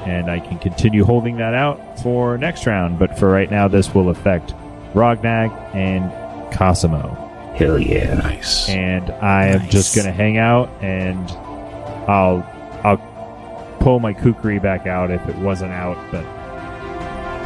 [0.06, 3.94] And I can continue holding that out for next round, but for right now, this
[3.94, 4.54] will affect
[4.94, 6.12] Rognag and
[6.54, 7.30] Cosimo.
[7.62, 8.16] Hell yeah.
[8.16, 8.68] Nice.
[8.70, 9.72] And I am Nice.
[9.72, 11.30] just gonna hang out and
[12.09, 12.43] I'll
[12.84, 16.26] I'll pull my kukri back out if it wasn't out, but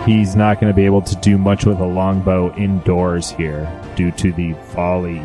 [0.07, 4.31] he's not gonna be able to do much with a longbow indoors here due to
[4.31, 5.19] the volley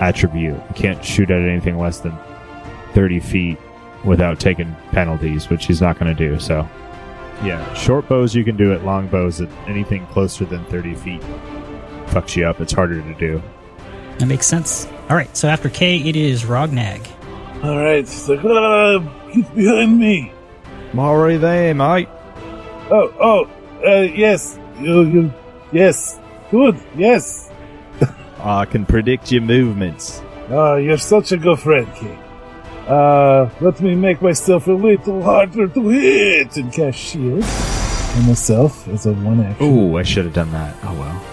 [0.00, 0.54] attribute.
[0.54, 2.16] You can't shoot at anything less than
[2.92, 3.58] thirty feet
[4.04, 6.68] without taking penalties, which he's not gonna do, so
[7.42, 11.20] yeah, short bows you can do it, long bows at anything closer than thirty feet
[12.06, 12.60] fucks you up.
[12.60, 13.42] It's harder to do.
[14.22, 14.86] That makes sense.
[15.10, 17.04] All right, so after K, it is Rognag.
[17.64, 17.98] All right.
[17.98, 19.00] It's like, ah,
[19.34, 20.32] get behind me.
[20.92, 22.08] I'm already there, mate.
[22.88, 23.50] Oh, oh,
[23.84, 24.56] uh, yes.
[24.78, 25.34] You, you,
[25.72, 26.20] yes.
[26.52, 26.80] Good.
[26.94, 27.50] Yes.
[28.38, 30.22] I can predict your movements.
[30.50, 32.16] Ah, you're such a good friend, King.
[32.86, 38.86] Uh, let me make myself a little harder to hit and cast shield on myself
[38.86, 39.66] as a one action.
[39.66, 40.76] Ooh, I should have done that.
[40.84, 41.26] Oh well.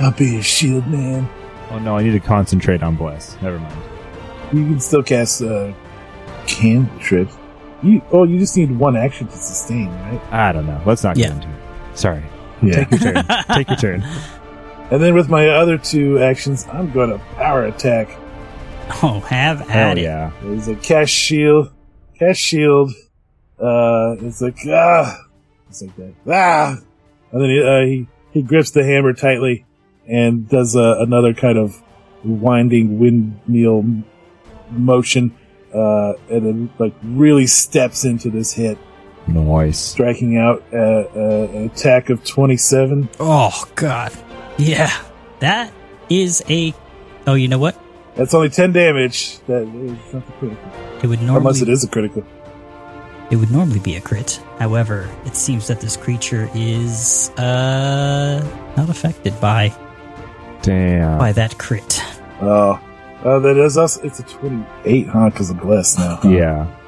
[0.00, 1.28] I'll be a shield man.
[1.72, 3.40] Oh no, I need to concentrate on Bless.
[3.42, 3.78] Never mind.
[4.52, 5.72] You can still cast uh,
[6.46, 7.34] cantrips.
[7.82, 10.20] You oh, you just need one action to sustain, right?
[10.30, 10.80] I don't know.
[10.86, 11.34] Let's not get Yeah.
[11.34, 11.98] into it.
[11.98, 12.22] Sorry.
[12.62, 12.84] Yeah.
[12.84, 13.24] Take your turn.
[13.54, 14.02] Take your turn.
[14.90, 18.08] And then with my other two actions, I'm going to power attack.
[19.02, 20.02] Oh, have Hell at it.
[20.02, 20.30] yeah.
[20.42, 21.72] There's a cast shield,
[22.18, 22.92] cast shield.
[23.58, 25.18] Uh, it's like ah,
[25.68, 26.76] it's like that ah,
[27.32, 29.64] and then he uh, he, he grips the hammer tightly
[30.12, 31.82] and does uh, another kind of
[32.22, 33.84] winding windmill
[34.70, 35.34] motion.
[35.74, 38.76] Uh, and then like really steps into this hit,
[39.26, 39.78] Nice.
[39.78, 43.08] striking out uh, uh, an attack of twenty seven.
[43.18, 44.12] Oh, God.
[44.58, 44.92] Yeah.
[45.40, 45.72] That
[46.10, 46.74] is a.
[47.26, 47.78] Oh, you know what?
[48.16, 49.38] That's only ten damage.
[49.46, 50.70] That is not the critical,
[51.02, 52.22] It would normally unless it is a critical.
[53.30, 54.38] It would normally be a crit.
[54.58, 58.44] However, it seems that this creature is uh
[58.76, 59.72] not affected by
[60.62, 61.18] Damn.
[61.18, 62.00] by that crit.
[62.40, 62.80] Oh,
[63.24, 63.98] uh, that is us.
[63.98, 65.30] It's a twenty-eight, huh?
[65.30, 66.16] Because of bless now.
[66.16, 66.28] huh?
[66.28, 66.78] Yeah.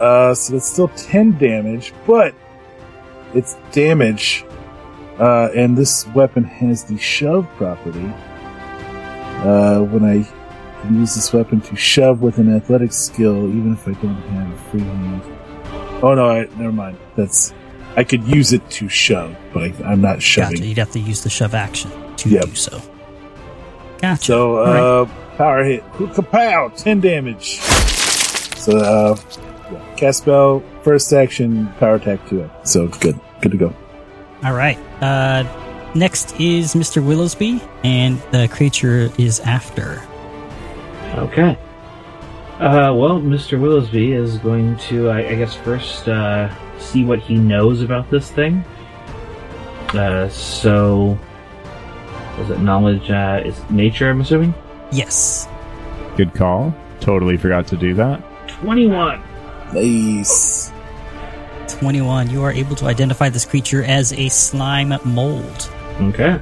[0.00, 2.34] Uh, so that's still 10 damage, but
[3.34, 4.44] it's damage.
[5.18, 8.12] Uh, and this weapon has the shove property.
[9.42, 10.28] Uh, when I
[10.82, 14.52] can use this weapon to shove with an athletic skill, even if I don't have
[14.52, 15.22] a free hand.
[16.02, 16.98] Oh no, I, never mind.
[17.16, 17.54] That's,
[17.96, 20.56] I could use it to shove, but I, I'm not shoving.
[20.56, 20.66] Gotcha.
[20.66, 22.44] You'd have to use the shove action to Yep.
[22.44, 22.82] do so.
[24.00, 24.24] Gotcha.
[24.24, 24.80] So, All right.
[25.12, 25.84] uh, power hit.
[25.94, 26.74] Kapow!
[26.76, 27.60] 10 damage.
[27.60, 29.16] So, uh,
[29.72, 29.78] yeah.
[29.96, 32.50] cast spell, first action, power attack to it.
[32.64, 33.18] So, good.
[33.40, 33.74] Good to go.
[34.44, 34.78] All right.
[35.00, 35.44] Uh,
[35.94, 37.02] next is Mr.
[37.02, 40.02] Willowsby, and the creature is after.
[41.14, 41.56] Okay.
[42.58, 43.58] Uh, well, Mr.
[43.58, 48.30] Willowsby is going to, I, I guess, first uh, see what he knows about this
[48.30, 48.64] thing.
[49.94, 51.18] Uh, so,
[52.40, 53.10] is it knowledge?
[53.10, 54.10] Uh, is nature?
[54.10, 54.54] I'm assuming.
[54.92, 55.48] Yes.
[56.16, 56.74] Good call.
[57.00, 58.22] Totally forgot to do that.
[58.48, 59.22] Twenty-one.
[59.72, 60.72] Nice.
[61.68, 62.30] 21.
[62.30, 65.70] You are able to identify this creature as a slime mold.
[66.00, 66.40] Okay.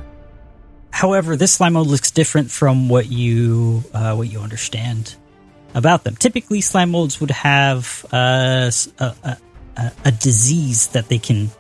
[0.90, 5.16] However, this slime mold looks different from what you uh, what you understand
[5.74, 6.14] about them.
[6.16, 9.36] Typically, slime molds would have uh, s- a, a,
[9.76, 11.51] a, a disease that they can.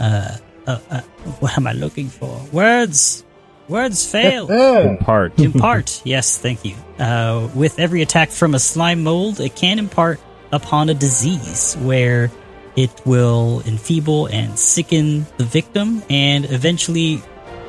[0.00, 1.00] Uh, uh, uh,
[1.40, 2.40] what am I looking for?
[2.52, 3.24] Words.
[3.72, 4.50] Words fail.
[4.90, 5.38] In part.
[5.40, 6.02] impart.
[6.04, 6.76] Yes, thank you.
[6.98, 10.20] Uh, with every attack from a slime mold, it can impart
[10.52, 12.30] upon a disease where
[12.76, 17.22] it will enfeeble and sicken the victim and eventually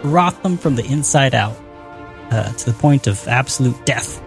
[0.03, 1.55] rot them from the inside out
[2.31, 4.21] uh, to the point of absolute death.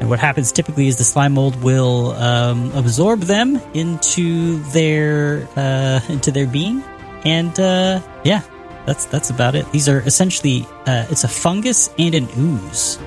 [0.00, 6.00] And what happens typically is the slime mold will um, absorb them into their uh,
[6.10, 6.82] into their being,
[7.24, 8.42] and uh, yeah,
[8.86, 9.70] that's that's about it.
[9.72, 12.98] These are essentially uh, it's a fungus and an ooze.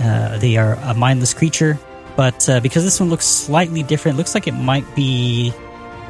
[0.00, 1.78] Uh, they are a mindless creature,
[2.16, 5.52] but uh, because this one looks slightly different, looks like it might be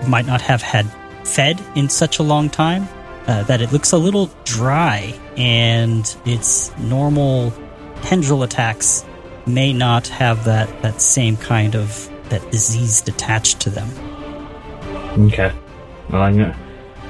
[0.06, 0.86] might not have had
[1.24, 2.88] fed in such a long time.
[3.26, 7.54] Uh, that it looks a little dry, and its normal
[8.02, 9.02] tendril attacks
[9.46, 13.88] may not have that that same kind of that disease attached to them.
[15.26, 15.52] Okay.
[16.10, 16.63] Well, I'm gonna.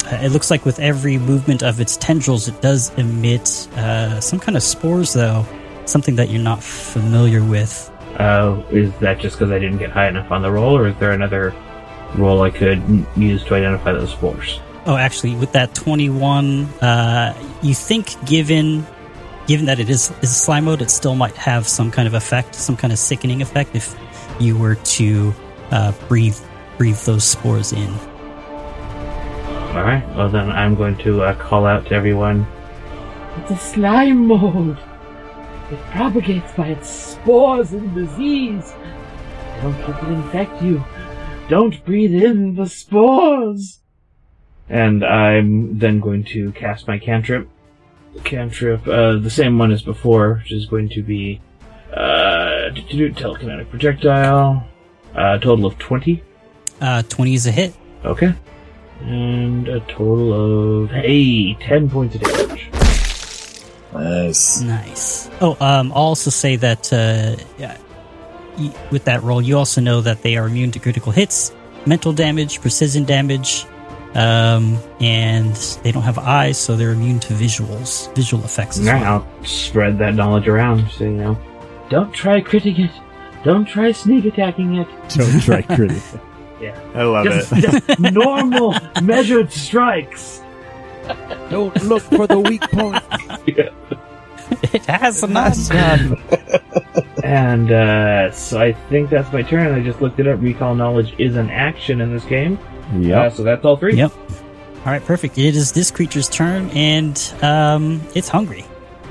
[0.05, 4.38] Uh, it looks like with every movement of its tendrils, it does emit uh, some
[4.38, 5.46] kind of spores, though,
[5.86, 7.90] something that you're not familiar with.
[8.18, 10.96] Uh, is that just because I didn't get high enough on the roll, or is
[10.98, 11.55] there another
[12.16, 12.82] roll I could
[13.16, 14.61] use to identify those spores?
[14.86, 18.86] Oh, actually, with that 21, uh, you think given
[19.46, 22.55] given that it is, is slime mold, it still might have some kind of effect,
[22.55, 23.94] some kind of sickening effect if
[24.40, 25.34] you were to
[25.70, 26.38] uh, breathe
[26.78, 27.94] breathe those spores in.
[29.74, 30.06] All right.
[30.14, 32.46] Well, then I'm going to uh, call out to everyone.
[33.38, 34.78] It's a slime mold.
[35.72, 38.72] It propagates by its spores and disease.
[39.62, 40.84] Don't let it infect you.
[41.48, 43.80] Don't breathe in the spores.
[44.68, 47.48] And I'm then going to cast my cantrip.
[48.22, 51.40] Cantrip, uh, the same one as before, which is going to be
[51.92, 54.68] uh, telekinetic projectile.
[55.16, 56.22] Uh, total of twenty.
[56.80, 57.74] Uh, 20 is a hit.
[58.04, 58.34] Okay.
[59.01, 62.70] And a total of, hey, 10 points of damage.
[63.92, 64.61] Nice.
[64.61, 65.30] Nice.
[65.40, 67.78] Oh, um, I'll also say that uh, yeah,
[68.90, 71.53] with that roll, you also know that they are immune to critical hits,
[71.86, 73.66] mental damage, precision damage,
[74.14, 79.01] um, and they don't have eyes, so they're immune to visuals, visual effects as well.
[79.01, 81.38] Now, spread that knowledge around, so you know.
[81.90, 83.45] Don't try critting it.
[83.45, 84.88] Don't try sneak attacking it.
[85.11, 86.20] Don't try critting.
[86.64, 86.80] Yeah.
[86.94, 87.60] I love Just, it.
[87.88, 90.40] just normal, measured strikes.
[91.50, 93.02] Don't look for the weak point.
[94.74, 96.08] It has a Nice nice.
[96.08, 96.18] job.
[97.24, 99.72] And uh, so I think that's my turn.
[99.74, 100.40] I just looked it up.
[100.40, 102.58] Recall knowledge is an action in this game.
[102.92, 103.94] Uh, so that's all three.
[103.96, 104.12] Yep.
[104.12, 105.38] All right, perfect.
[105.38, 108.64] It is this creature's turn, and um, it's hungry.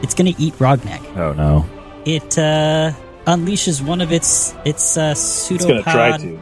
[0.04, 1.02] It's going to eat Rognag.
[1.18, 1.66] Oh no.
[2.06, 2.92] It uh,
[3.26, 6.40] unleashes one of its its uh, It's gonna try to.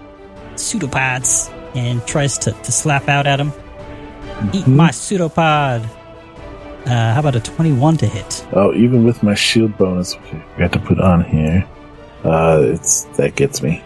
[0.56, 3.52] Pseudopods and tries to, to slap out at him.
[4.54, 4.76] Eat Mhm.
[4.76, 5.84] my pseudopod.
[6.86, 8.46] Uh, how about a 21 to hit?
[8.54, 11.64] Oh, even with my shield bonus, which I forgot to put on here,
[12.26, 13.82] uh, it's that gets me.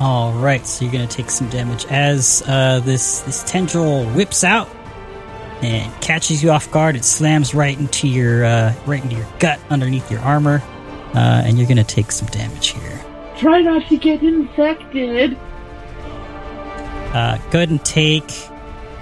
[0.00, 4.44] All right, so you're going to take some damage as uh, this this tendril whips
[4.44, 4.68] out
[5.62, 6.96] and catches you off guard.
[6.96, 10.62] It slams right into your uh, right into your gut underneath your armor,
[11.14, 13.00] uh, and you're going to take some damage here.
[13.38, 15.38] Try not to get infected.
[17.14, 18.24] Uh, go ahead and take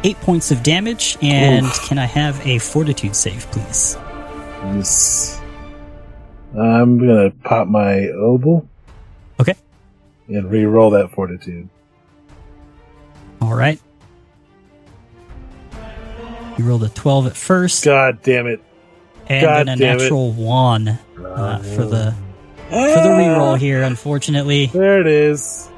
[0.04, 3.96] eight points of damage, and can I have a Fortitude save, please?
[4.64, 5.40] Yes.
[6.54, 8.66] I'm gonna pop my obel
[9.40, 9.54] Okay.
[10.28, 11.68] and re-roll that fortitude.
[13.40, 13.80] All right.
[16.58, 18.60] You rolled a 12 at first, God damn it!
[19.28, 20.02] and God then a damn it.
[20.02, 22.14] natural one uh, for the
[22.68, 23.82] for the reroll here.
[23.82, 25.68] Unfortunately, There it is.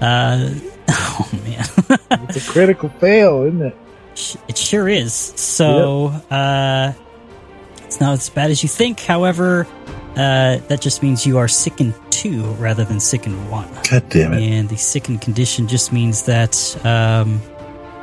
[0.00, 0.50] uh,
[0.92, 1.64] oh man,
[2.28, 3.76] It's a critical fail, isn't it?
[4.48, 5.14] it sure is.
[5.14, 6.92] So uh,
[7.84, 9.00] it's not as bad as you think.
[9.00, 9.66] However,
[10.16, 13.68] uh, that just means you are sickened two rather than sickened one.
[13.90, 14.42] God damn it!
[14.42, 17.40] And the sickened condition just means that um,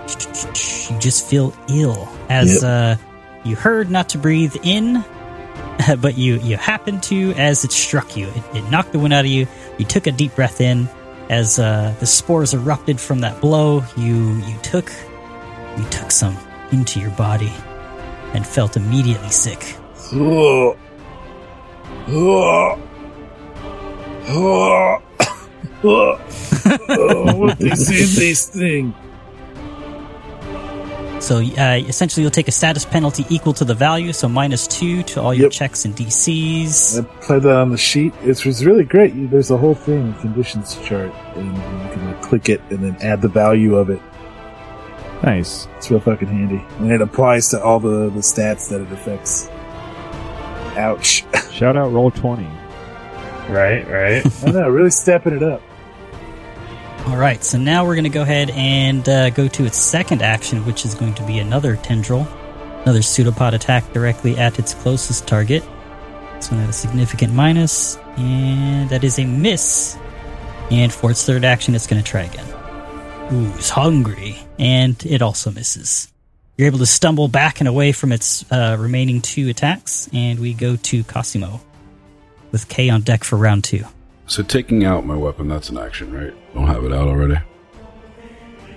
[0.07, 2.07] you just feel ill.
[2.29, 2.99] As Yep.
[2.99, 3.01] uh,
[3.43, 5.03] you heard not to breathe in,
[5.99, 8.27] but you, you happened to as it struck you.
[8.27, 9.47] It, it knocked the wind out of you.
[9.77, 10.89] You took a deep breath in.
[11.29, 14.91] As uh, the spores erupted from that blow, you you took
[15.77, 16.37] you took some
[16.71, 17.51] into your body
[18.33, 19.75] and felt immediately sick.
[27.37, 28.93] What is in this thing?
[31.19, 35.03] So uh, essentially, you'll take a status penalty equal to the value, so minus two
[35.03, 35.51] to all your Yep.
[35.51, 36.99] checks and DCs.
[36.99, 38.13] I played that on the sheet.
[38.23, 39.11] It was really great.
[39.31, 41.61] There's a whole thing, conditions chart, and you
[41.93, 44.01] can like, click it and then add the value of it.
[45.23, 45.67] Nice.
[45.77, 49.47] It's real fucking handy, and it applies to all the the stats that it affects.
[50.77, 51.25] Ouch!
[51.51, 52.47] Shout out roll twenty.
[53.49, 54.23] Right, right.
[54.45, 55.61] I know, really stepping it up.
[57.05, 60.21] All right, so now we're going to go ahead and uh, go to its second
[60.21, 62.27] action, which is going to be another tendril,
[62.81, 65.63] another pseudopod attack directly at its closest target.
[66.39, 69.97] So a significant minus, and that is a miss.
[70.69, 72.45] And for its third action, it's going to try again.
[73.33, 76.11] Ooh, it's hungry, and it also misses.
[76.57, 80.53] You're able to stumble back and away from its uh, remaining two attacks, and we
[80.53, 81.61] go to Cosimo
[82.51, 83.85] with K on deck for round two.
[84.27, 86.33] So taking out my weapon, that's an action, right?
[86.53, 87.37] Don't have it out already.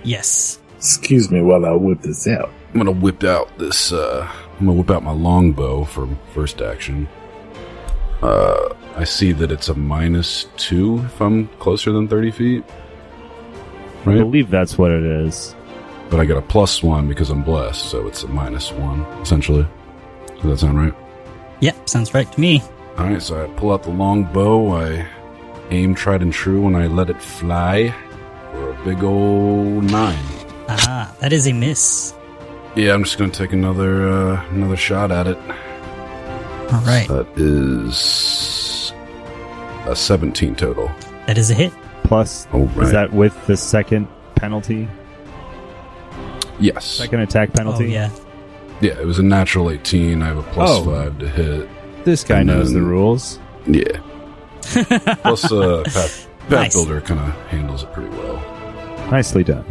[0.03, 0.59] Yes.
[0.77, 2.49] Excuse me while I whip this out.
[2.73, 3.91] I'm gonna whip out this.
[3.91, 4.27] Uh,
[4.59, 7.07] I'm gonna whip out my longbow for first action.
[8.21, 12.63] Uh, I see that it's a minus two if I'm closer than 30 feet,
[14.05, 15.55] I believe that's what it is.
[16.09, 19.65] But I get a plus one because I'm blessed, so it's a minus one essentially.
[20.35, 20.93] Does that sound right?
[21.59, 22.61] Yep, sounds right to me.
[22.97, 24.75] All right, so I pull out the long bow.
[24.75, 25.07] I
[25.71, 27.93] aim tried and true when I let it fly
[28.51, 30.23] for a big old nine.
[30.69, 32.13] Ah, that is a miss.
[32.75, 35.37] Yeah, I'm just gonna take another uh, another shot at it.
[36.71, 38.93] All right, That is
[39.87, 40.89] a 17 total.
[41.27, 41.73] that is a hit.
[42.03, 42.85] Plus, All right.
[42.85, 44.87] is that with the second penalty?
[46.59, 46.85] yes?
[46.85, 47.85] Second attack penalty?
[47.85, 48.09] Oh yeah.
[48.81, 50.21] Yeah, it was a natural 18.
[50.21, 50.85] I have a plus Oh.
[50.85, 51.69] five to hit.
[52.05, 53.37] This guy And knows the rules.
[53.67, 53.83] Yeah.
[55.21, 56.73] Plus, uh, Path, Path Nice.
[56.73, 58.37] Builder kind of handles it pretty well.
[59.11, 59.65] Nicely done.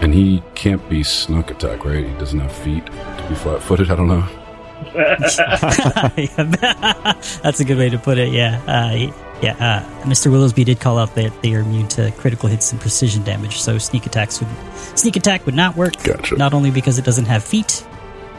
[0.00, 2.04] And he can't be snuck attack, right?
[2.04, 3.90] He doesn't have feet to be flat footed.
[3.90, 4.26] I don't know.
[7.42, 8.32] That's a good way to put it.
[8.32, 9.54] Yeah, uh, yeah.
[9.54, 10.30] Uh, Mr.
[10.30, 13.78] Willowsby did call out that they are immune to critical hits and precision damage, so
[13.78, 14.48] sneak attacks would
[14.98, 15.94] sneak attack would not work.
[16.02, 16.36] Gotcha.
[16.36, 17.86] Not only because it doesn't have feet,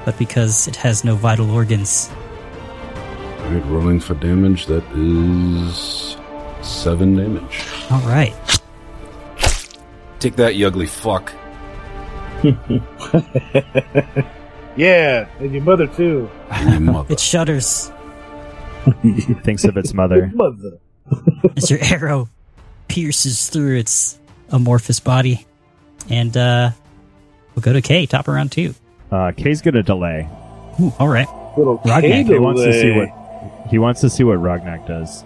[0.04, 2.10] but because it has no vital organs.
[3.46, 4.66] All right, rolling for damage.
[4.66, 6.18] That is
[6.62, 7.64] seven damage.
[7.92, 8.34] All right.
[10.20, 11.32] Take that, you ugly fuck.
[14.78, 16.30] Yeah, and your mother too.
[16.68, 17.14] You mother.
[17.14, 17.92] It shudders
[19.44, 20.28] Thinks of its mother.
[20.36, 20.80] Mother.
[21.56, 22.28] as your arrow
[22.88, 24.20] pierces through its
[24.50, 25.46] amorphous body,
[26.10, 26.72] and uh,
[27.56, 28.06] we'll go to K.
[28.06, 28.76] Top of round two.
[29.12, 30.28] Uh, Kay's gonna delay.
[30.80, 31.28] Ooh, all right.
[31.58, 33.10] Little Rognag, He wants to see what
[33.70, 35.24] he wants to see what Rognag does.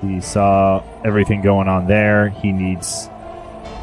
[0.00, 2.30] He saw everything going on there.
[2.30, 3.08] He needs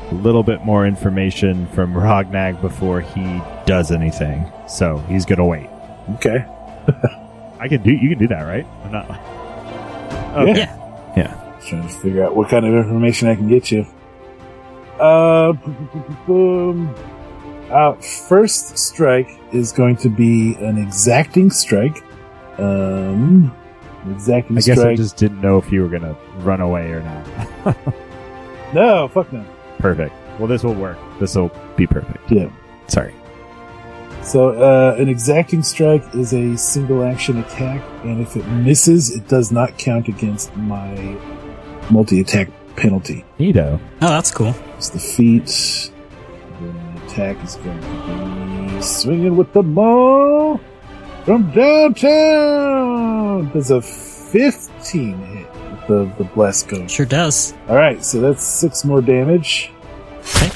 [0.10, 4.52] a little bit more information from Rognag before he does anything.
[4.68, 5.70] So he's gonna wait.
[6.16, 6.46] Okay.
[7.60, 7.92] I can do.
[7.92, 8.66] You can do that, right?
[8.84, 9.10] I'm not.
[10.38, 10.60] Okay.
[10.60, 11.14] Yeah.
[11.16, 11.60] Yeah.
[11.68, 13.86] Trying to figure out what kind of information I can get you.
[15.00, 15.54] Uh,
[16.26, 16.96] boom.
[17.70, 22.04] Uh, first strike is going to be an exacting strike.
[22.58, 23.54] Um,
[24.12, 27.78] exacting I guess I just didn't know if you were gonna run away or not.
[28.74, 29.46] No, fuck no.
[29.80, 30.14] perfect.
[30.40, 30.98] Well, this will work.
[31.20, 32.30] This will be perfect.
[32.30, 32.50] Yeah.
[32.88, 33.16] Sorry.
[34.24, 39.28] So, uh, an exacting strike is a single action attack, and if it misses, it
[39.30, 41.18] does not count against my
[41.90, 43.24] multi attack penalty.
[43.40, 43.80] Neato.
[44.02, 44.54] Oh, that's cool.
[44.76, 45.92] It's the feet.
[46.60, 50.60] The attack is going to be swinging with the ball
[51.28, 53.52] from downtown.
[53.52, 56.88] Does a 15 hit with the, the bless go?
[56.88, 57.54] Sure does.
[57.68, 59.70] All right, so that's six more damage.
[60.20, 60.50] Okay.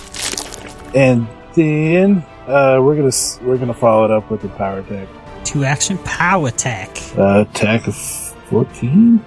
[0.96, 3.12] And then uh, we're gonna
[3.48, 5.08] we're gonna follow it up with a power attack.
[5.44, 6.90] Two action power attack.
[7.18, 9.24] Uh, attack of 14?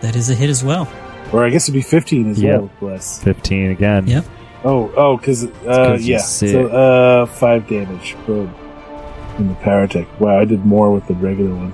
[0.00, 0.88] That is a hit as well.
[1.32, 2.60] Or I guess it'd be 15 as Yep.
[2.60, 3.22] well, bless.
[3.22, 4.06] Fifteen again.
[4.06, 4.24] Yep.
[4.64, 6.24] Oh, oh, because, uh, 'cause you're yeah.
[6.24, 8.16] So, uh, 5 damage.
[8.26, 8.52] Boom.
[9.40, 10.20] In the attack.
[10.20, 11.72] Wow, I did more with the regular one.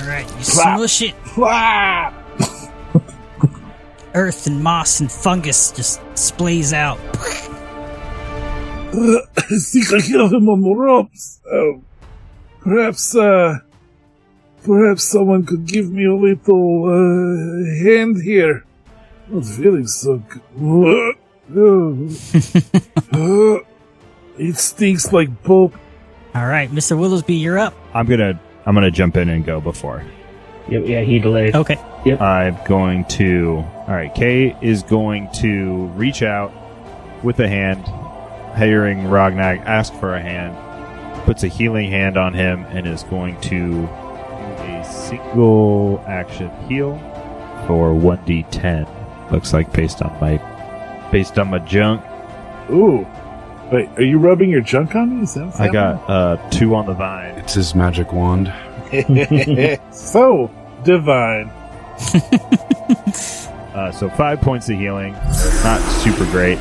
[0.00, 1.14] All right, you smush it.
[1.36, 2.12] Wah!
[4.14, 6.98] Earth and moss and fungus just splays out.
[8.92, 11.40] Uh, I think I have him on the ropes.
[11.48, 11.80] Oh,
[12.60, 13.58] perhaps, uh,
[14.64, 18.64] perhaps someone could give me a little, uh, hand here.
[19.28, 20.20] Not feeling so
[20.58, 21.14] good.
[23.12, 23.58] Uh,
[24.36, 25.72] it stinks like poop.
[26.36, 26.98] All right, Mr.
[26.98, 27.72] Willowsby, you're up.
[27.94, 28.38] I'm gonna.
[28.66, 30.04] I'm gonna jump in and go before.
[30.68, 31.56] Yeah, yeah, he delayed.
[31.56, 31.82] Okay.
[32.04, 32.20] Yep.
[32.20, 33.64] I'm going to.
[33.88, 36.52] All right, Kay is going to reach out
[37.24, 37.86] with a hand,
[38.58, 43.40] hearing Rognag ask for a hand, puts a healing hand on him, and is going
[43.40, 46.98] to do a single action heal
[47.66, 49.32] for 1d10.
[49.32, 50.36] Looks like based on my
[51.10, 52.04] based on my junk,
[52.70, 53.06] Ooh.
[53.72, 55.22] Wait, are you rubbing your junk on me?
[55.24, 57.36] Is that I got uh, two on the vine.
[57.38, 58.52] It's his magic wand.
[59.90, 60.50] so
[60.84, 61.50] divine.
[63.76, 66.58] Uh, so five points of healing, not super great.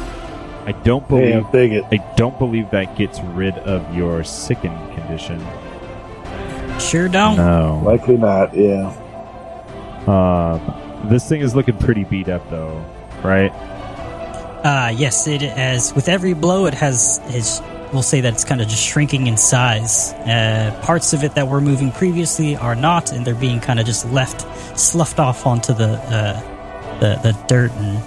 [0.65, 1.85] I don't believe I'll it.
[1.89, 5.39] I don't believe that gets rid of your sickened condition.
[6.77, 7.37] Sure don't.
[7.37, 7.81] No.
[7.85, 8.93] Likely not, yeah.
[10.07, 12.83] Um, this thing is looking pretty beat up, though,
[13.23, 13.53] right?
[14.65, 15.93] Uh, yes, it has.
[15.93, 17.21] With every blow, it has.
[17.29, 17.61] Is
[17.93, 20.11] we'll say that it's kind of just shrinking in size.
[20.13, 23.85] Uh, parts of it that were moving previously are not, and they're being kind of
[23.85, 24.41] just left,
[24.77, 28.01] sloughed off onto the uh, the the dirt and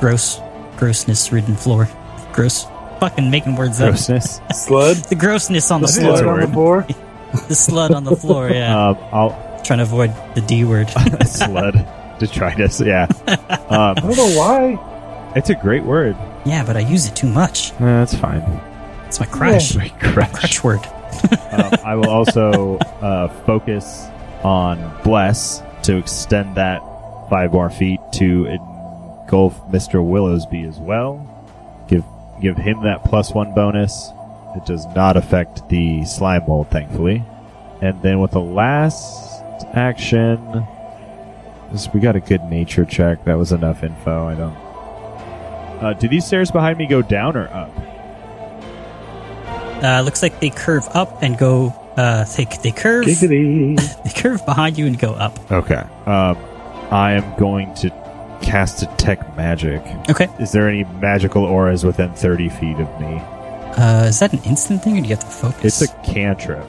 [0.00, 0.40] gross,
[0.76, 1.88] grossness-ridden floor.
[2.32, 2.64] Gross,
[3.00, 3.88] fucking making words up.
[3.90, 4.40] Grossness.
[4.52, 5.08] Slud?
[5.08, 6.28] The grossness on the That's floor.
[6.28, 6.52] on the word.
[6.54, 6.96] board?
[7.32, 8.48] The slud on the floor.
[8.48, 10.86] Yeah, um, I'll trying to avoid the D word.
[10.86, 11.74] slud
[12.20, 12.80] detritus.
[12.80, 13.06] Yeah.
[13.26, 14.78] I Um, don't know why.
[15.38, 16.16] It's a great word.
[16.44, 17.72] yeah, but I use it too much.
[17.74, 18.42] Uh, that's fine.
[19.06, 19.72] It's my crush.
[19.72, 20.32] Great crush.
[20.32, 20.80] Crutch word.
[21.52, 24.06] um, I will also uh, focus
[24.44, 26.80] on bless to extend that
[27.30, 29.94] five more feet to engulf Mr.
[30.04, 31.24] Willowsby as well.
[31.88, 32.04] Give
[32.40, 34.10] give him that plus one bonus.
[34.56, 37.24] It does not affect the slime mold, thankfully.
[37.80, 39.40] And then with the last
[39.72, 40.66] action,
[41.94, 43.24] we got a good nature check.
[43.24, 44.26] That was enough info.
[44.26, 44.67] I don't.
[45.80, 47.70] Uh, do these stairs behind me go down or up?
[49.82, 51.68] Uh, looks like they curve up and go.
[51.96, 53.06] Uh, they they curve.
[53.20, 55.38] They curve behind you and go up.
[55.50, 55.84] Okay.
[56.06, 56.36] Um,
[56.90, 57.90] I am going to
[58.42, 59.82] cast detect magic.
[60.10, 60.28] Okay.
[60.40, 63.18] Is there any magical auras within 30 feet of me?
[63.76, 65.82] Uh, is that an instant thing, or do you have to focus?
[65.82, 66.66] It's a cantrip.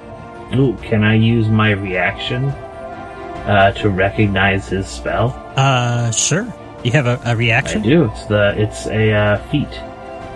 [0.55, 5.33] Ooh, can I use my reaction uh, to recognize his spell?
[5.55, 6.43] Uh, sure.
[6.83, 7.81] You have a reaction.
[7.81, 8.05] I do.
[8.05, 9.69] It's the it's a uh, feat,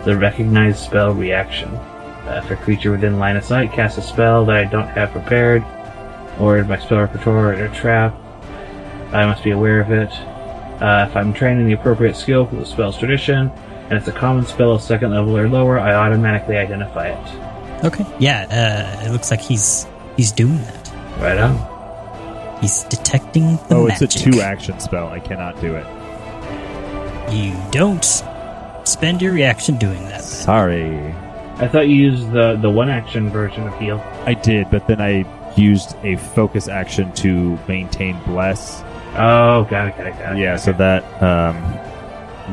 [0.04, 1.70] the recognized spell reaction.
[1.70, 5.12] Uh, if a creature within line of sight casts a spell that I don't have
[5.12, 5.64] prepared,
[6.40, 8.14] or in my spell repertoire or a trap,
[9.14, 10.12] I must be aware of it.
[10.82, 13.50] Uh, if I'm training the appropriate skill for the spell's tradition,
[13.90, 17.86] and it's a common spell of second level or lower, I automatically identify it.
[17.86, 18.06] Okay.
[18.20, 19.00] Yeah.
[19.02, 19.88] Uh, it looks like he's
[20.18, 20.92] he's doing that.
[21.20, 22.60] Right on.
[22.60, 24.04] He's detecting the oh, magic.
[24.04, 25.08] it's a two action spell.
[25.08, 25.86] I cannot do it.
[27.32, 28.04] You don't
[28.84, 30.20] spend your reaction doing that.
[30.20, 30.22] then.
[30.22, 31.14] Sorry.
[31.58, 34.00] I thought you used the the one action version of heal.
[34.26, 38.82] I did, but then I used a focus action to maintain bless.
[39.16, 40.40] Oh, got it, got it, got it.
[40.40, 41.56] Yeah, so that um,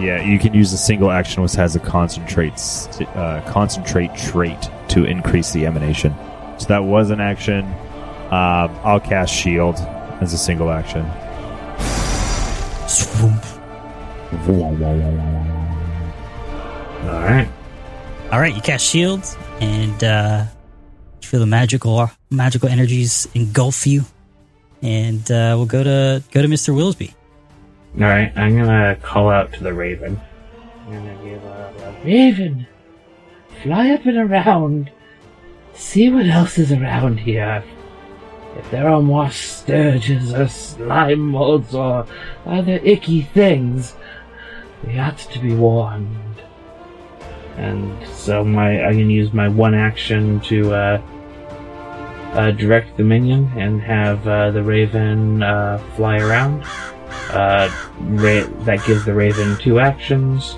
[0.01, 2.53] yeah, you can use a single action which has a concentrate
[3.15, 6.15] uh, concentrate trait to increase the emanation.
[6.59, 7.65] So that was an action.
[8.31, 9.77] Um, I'll cast shield
[10.21, 11.11] as a single action.
[12.87, 13.50] Swoop.
[17.03, 17.49] All right.
[18.31, 20.45] All right, you cast shields and uh,
[21.21, 24.05] you feel the magical magical energies engulf you,
[24.83, 27.13] and uh, we'll go to go to Mister Willowsby.
[27.97, 30.21] All right, I'm gonna call out to the raven.
[30.87, 32.67] I'm gonna give a raven,
[33.65, 34.93] fly up and around,
[35.75, 37.65] see what else is around here.
[38.57, 42.07] If there are more stirges or slime molds or
[42.47, 43.95] other icky things,
[44.85, 46.17] we ought to be warned.
[47.57, 51.03] And so my I can use my one action to uh,
[52.33, 56.63] uh, direct the minion and have uh, the raven uh, fly around.
[57.31, 57.71] Uh,
[58.01, 60.55] ra- that gives the raven two actions,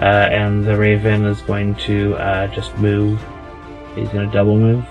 [0.00, 2.14] uh, and the raven is going to
[2.52, 3.18] just move.
[3.94, 4.84] He's going to double move.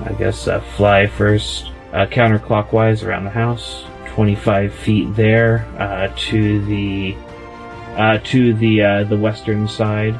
[0.00, 0.44] I guess
[0.76, 5.66] fly first, counterclockwise around the house, 25 feet there
[6.16, 7.14] to the
[8.00, 10.14] uh, to the uh, the western side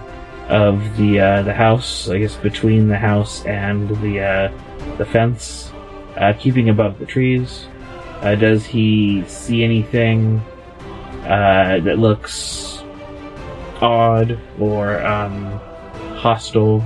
[0.51, 2.11] of the uh, the house.
[2.11, 5.73] I guess between the house and the uh, the fence,
[6.19, 7.66] uh, keeping above the trees.
[8.20, 10.43] Uh, does he see anything
[11.23, 12.85] that looks
[13.81, 15.59] odd or um,
[16.16, 16.85] hostile?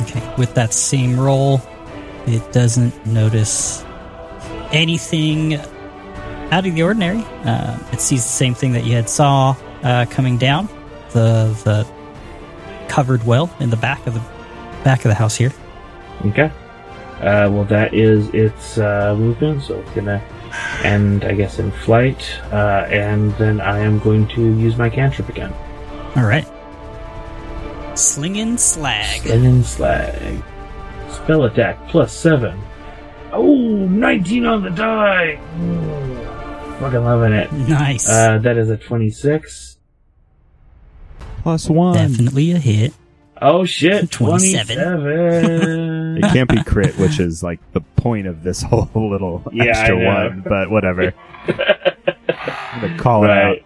[0.00, 1.60] Okay, with that same roll,
[2.26, 3.84] it doesn't notice
[4.72, 5.60] anything
[6.54, 7.18] out of the ordinary.
[7.44, 10.68] Uh, it sees the same thing that you had saw uh, coming down
[11.10, 11.86] the the
[12.88, 14.20] covered well in the back of the
[14.84, 15.52] back of the house here.
[16.26, 16.50] Okay.
[17.16, 20.22] Uh, well, that is its uh, movement, so it's gonna
[20.84, 25.28] end, I guess, in flight, uh, and then I am going to use my cantrip
[25.28, 25.52] again.
[26.16, 26.46] All right,
[27.96, 29.22] slinging slag.
[29.22, 30.42] Then slag.
[31.10, 32.60] Spell attack plus seven.
[33.32, 35.40] Oh, 19 on the die!
[35.58, 36.03] Ooh,
[36.84, 37.50] fucking loving it.
[37.52, 39.78] Nice, Uh, that is a 26.
[41.42, 41.94] Plus one.
[41.94, 42.92] definitely a hit.
[43.40, 44.76] Oh shit, 27.
[44.76, 46.16] 27.
[46.18, 49.96] It can't be crit, which is like the point of this whole little Yeah, extra
[49.98, 51.12] one, but whatever.
[51.48, 53.64] I'm gonna call Right.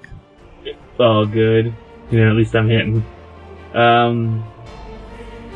[0.64, 1.74] it It's all good.
[2.10, 3.04] You know, at least I'm hitting.
[3.74, 4.44] Um,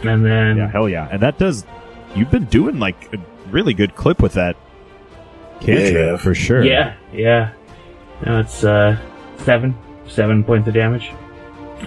[0.05, 0.57] and then.
[0.59, 1.09] Yeah, hell yeah.
[1.11, 1.65] And that does.
[2.15, 3.19] You've been doing like a
[3.51, 4.57] really good clip with that
[5.63, 6.17] cantrip Yeah.
[6.17, 6.63] for sure.
[6.65, 7.53] Yeah, yeah.
[8.27, 8.97] Now it's uh
[9.39, 9.75] seven,
[10.09, 11.11] seven points of damage.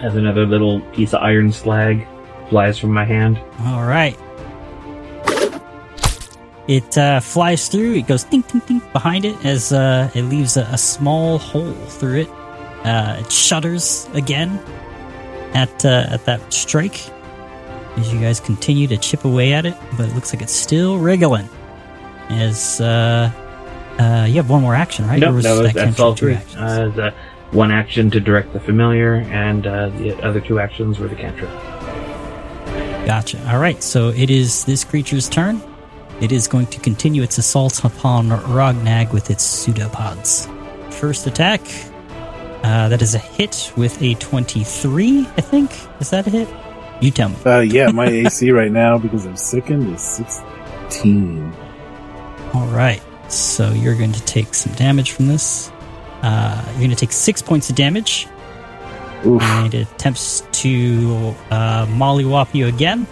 [0.03, 2.05] As another little piece of iron slag
[2.49, 3.39] flies from my hand.
[3.61, 4.17] All right.
[6.67, 7.93] It uh, flies through.
[7.93, 11.71] It goes ding, ding, ding behind it as uh, it leaves a, a small hole
[11.73, 12.29] through it.
[12.83, 14.59] Uh, it shudders again
[15.53, 16.99] at uh, at that strike
[17.97, 20.97] as you guys continue to chip away at it, but it looks like it's still
[20.97, 21.47] wriggling.
[22.29, 22.81] As
[23.99, 25.21] uh, you have one more action, right?
[25.21, 26.37] Or Nope, was that was, that that's all three.
[26.57, 27.13] Uh, the
[27.51, 31.49] one action to direct the familiar, and uh, the other two actions were the cantrip.
[33.05, 33.39] Gotcha.
[33.51, 35.61] All right, so it is this creature's turn.
[36.21, 40.47] It is going to continue its assault upon Rognag with its pseudopods.
[40.89, 41.61] first attack.
[42.63, 45.71] Uh, that is a hit with a 23, I think.
[45.99, 46.49] Is that a hit?
[46.99, 47.35] You tell me.
[47.45, 51.53] Uh, yeah, my AC right now because I'm sickened is 16.
[52.55, 53.03] All right.
[53.27, 55.71] So you're going to take some damage from this.
[56.21, 58.27] Uh, you're going to take six points of damage.
[59.25, 59.41] Oof.
[59.41, 63.07] And it attempts to uh, mollywop you again.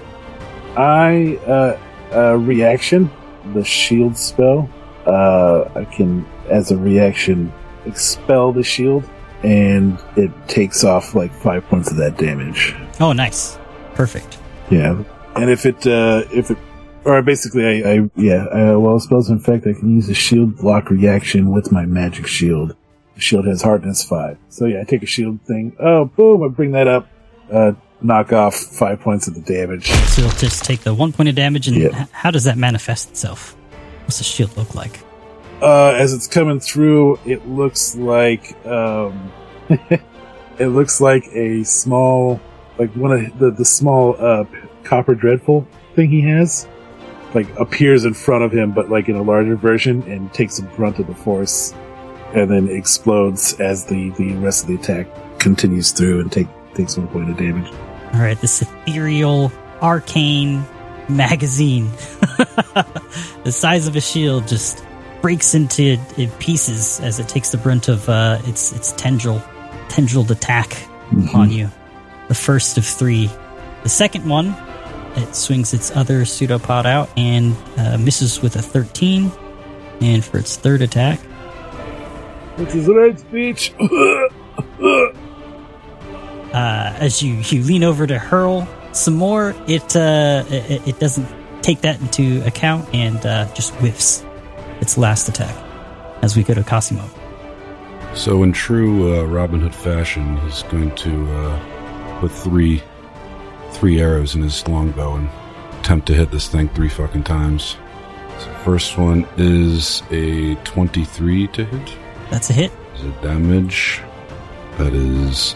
[0.77, 1.79] I, uh,
[2.13, 3.11] uh, reaction,
[3.53, 4.69] the shield spell,
[5.05, 7.51] uh, I can, as a reaction,
[7.85, 9.09] expel the shield
[9.43, 12.75] and it takes off like five points of that damage.
[12.99, 13.57] Oh, nice.
[13.93, 14.37] Perfect.
[14.69, 15.03] Yeah.
[15.35, 16.57] And if it, uh, if it,
[17.05, 20.89] or basically, I, I yeah, uh, while spells infect, I can use a shield block
[20.89, 22.75] reaction with my magic shield.
[23.15, 24.37] The shield has hardness five.
[24.49, 25.75] So yeah, I take a shield thing.
[25.79, 26.43] Oh, boom!
[26.43, 27.07] I bring that up.
[27.51, 29.87] Uh, knock off five points of the damage.
[29.89, 32.01] So you'll just take the one point of damage, and Yeah.
[32.03, 33.55] h- how does that manifest itself?
[34.01, 34.99] What's the shield look like?
[35.61, 39.31] Uh, as it's coming through, it looks like um,
[39.69, 42.41] it looks like a small,
[42.77, 44.43] like one of the the small uh,
[44.83, 45.65] copper dreadful
[45.95, 46.67] thing he has,
[47.33, 50.63] like appears in front of him, but like in a larger version, and takes the
[50.63, 51.73] brunt of the force,
[52.33, 55.07] and then explodes as the the rest of the attack
[55.39, 57.71] continues through and take takes one point of damage.
[58.13, 59.51] All right, this ethereal,
[59.81, 60.63] arcane
[61.09, 61.89] magazine,
[63.43, 64.85] the size of a shield, just
[65.21, 69.39] breaks into in pieces as it takes the brunt of uh, its its tendril
[69.87, 70.87] tendrilled attack
[71.33, 71.69] on you.
[72.27, 73.29] The first of three.
[73.83, 74.55] The second one,
[75.15, 79.31] it swings its other pseudopod out and uh, misses with a thirteen.
[80.01, 81.19] And for its third attack,
[82.57, 83.73] Which is right speech.
[86.53, 91.27] uh, as you, you lean over to hurl some more, it, uh, it it doesn't
[91.61, 94.25] take that into account and uh, just whiffs
[94.81, 95.55] its last attack.
[96.21, 97.03] As we go to Cosimo.
[98.13, 102.81] So, in true uh, Robin Hood fashion, he's going to uh, put three
[103.73, 105.29] three arrows in his longbow and
[105.79, 107.77] attempt to hit this thing three fucking times.
[108.39, 111.97] So, first one is a twenty-three to hit.
[112.29, 112.71] That's a hit.
[112.95, 114.01] Is it damage?
[114.77, 115.55] That is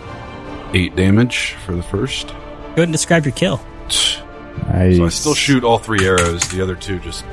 [0.74, 2.28] eight damage for the first.
[2.28, 3.60] Go ahead and describe your kill.
[3.90, 4.22] So
[4.70, 6.48] I still shoot all three arrows.
[6.50, 7.26] The other two just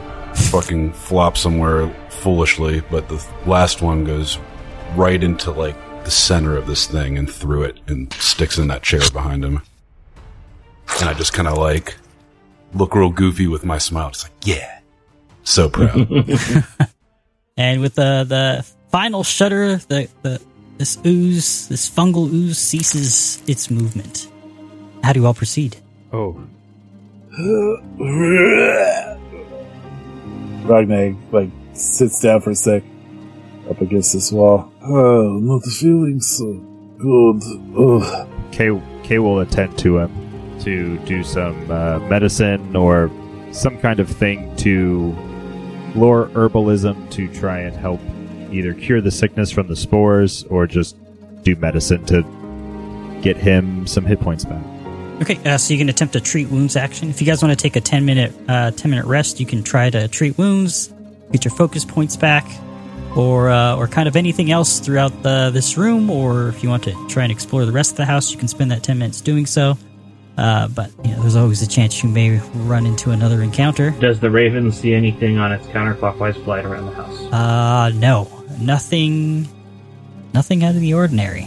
[0.51, 4.39] fucking flop somewhere foolishly, but the last one goes
[4.95, 8.83] right into like the center of this thing and through it and sticks in that
[8.83, 9.63] chair behind him.
[11.01, 11.97] And I just kind of like
[12.75, 14.09] look real goofy with my smile.
[14.09, 14.81] It's like, yeah,
[15.43, 16.09] so proud.
[17.57, 20.41] And with the the final shudder, the, the
[20.77, 24.29] this ooze, this fungal ooze ceases its movement.
[25.05, 25.77] How do you all proceed?
[26.13, 26.37] Oh,
[30.65, 32.83] Rognag like sits down for a sec
[33.71, 34.73] up against this wall.
[34.83, 36.55] Oh, not feeling so
[36.99, 37.43] good.
[37.79, 38.29] Ugh.
[38.53, 40.24] Kay, Kay will attend to him
[40.65, 43.11] to do some uh, medicine or
[43.53, 45.15] some kind of thing to
[45.95, 48.01] lure herbalism to try and help
[48.51, 50.97] either cure the sickness from the spores or just
[51.43, 52.23] do medicine to
[53.23, 54.63] get him some hit points back.
[55.23, 57.09] Okay, uh, so you can attempt a treat wounds action.
[57.09, 59.63] If you guys want to take a ten minute uh, ten minute rest, you can
[59.63, 60.93] try to treat wounds,
[61.31, 62.45] get your focus points back,
[63.17, 66.11] or uh, or kind of anything else throughout the, this room.
[66.11, 68.49] Or if you want to try and explore the rest of the house, you can
[68.49, 69.79] spend that ten minutes doing so.
[70.37, 73.91] Uh, but you know, there's always a chance you may run into another encounter.
[74.01, 77.33] Does the raven see anything on its counterclockwise flight around the house?
[77.33, 78.29] Uh, no,
[78.59, 79.47] nothing,
[80.33, 81.47] nothing out of the ordinary.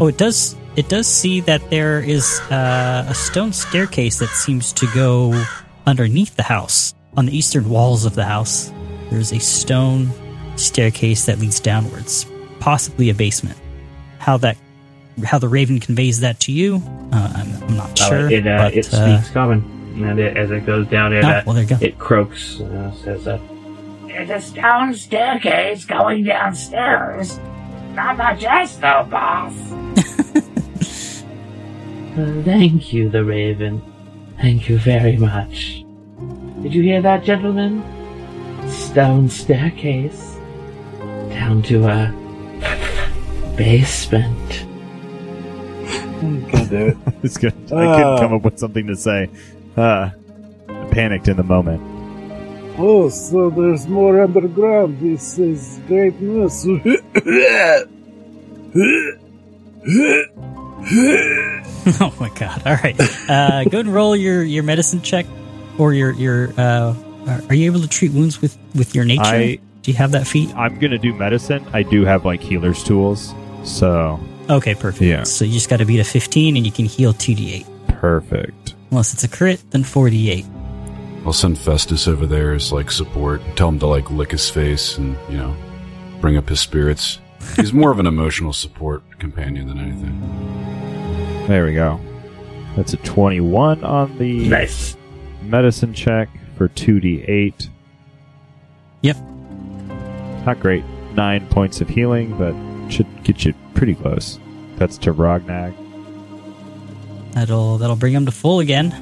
[0.00, 0.56] Oh, it does.
[0.74, 5.44] It does see that there is uh, a stone staircase that seems to go
[5.86, 8.72] underneath the house on the eastern walls of the house.
[9.10, 10.10] There's a stone
[10.56, 12.24] staircase that leads downwards,
[12.58, 13.58] possibly a basement.
[14.18, 14.56] How that,
[15.24, 16.82] how the raven conveys that to you,
[17.12, 18.30] uh, I'm, I'm not Oh, sure.
[18.30, 19.62] it uh, but, it uh, speaks common,
[20.02, 21.78] and it, as it goes down, it oh, uh, well, there you go.
[21.80, 22.60] it croaks.
[22.60, 23.38] Uh, says, uh,
[24.06, 27.38] There's a stone staircase going downstairs.
[27.94, 29.54] Not much else, though, boss.
[32.12, 33.80] Uh, thank you, the Raven.
[34.38, 35.82] Thank you very much.
[36.62, 37.82] Did you hear that, gentlemen?
[38.68, 40.36] Stone staircase
[41.30, 42.12] down to a
[43.56, 44.66] basement.
[46.52, 46.96] God damn it.
[47.22, 47.52] It's good.
[47.54, 48.18] I couldn't Ah.
[48.18, 49.28] come up with something to say.
[49.76, 50.10] Uh,
[50.68, 51.80] I panicked in the moment.
[52.78, 54.98] Oh, so there's more underground.
[55.00, 56.64] This is great news.
[62.00, 62.62] oh my god!
[62.66, 62.96] All right,
[63.28, 65.26] uh, go and roll your, your medicine check,
[65.78, 66.52] or your your.
[66.58, 66.94] Uh,
[67.26, 69.22] are- are you able to treat wounds with with your nature?
[69.24, 70.54] I Do you have that feat?
[70.56, 71.64] I'm gonna do medicine.
[71.72, 73.32] I do have like healer's tools,
[73.64, 74.18] so
[74.50, 75.02] Okay, perfect.
[75.02, 75.22] Yeah.
[75.24, 77.88] So you just got to beat a 15 and you can heal 2d8.
[78.00, 78.74] perfect.
[78.90, 81.24] Unless it's a crit, then 4d8.
[81.24, 83.40] I'll send Festus over there as like support.
[83.56, 85.54] Tell him to like lick his face and you know
[86.20, 87.20] bring up his spirits.
[87.56, 91.46] He's more of an emotional support companion than anything.
[91.48, 92.00] There we go.
[92.76, 94.96] That's a 21 on the Nice.
[95.42, 97.68] medicine check for 2d8.
[99.02, 99.16] Yep.
[100.46, 100.84] Not great.
[101.14, 102.52] Nine points of healing, but
[102.92, 104.38] should get you pretty close.
[104.76, 105.74] That's to Rognag.
[107.32, 108.92] That'll that'll bring him to full again.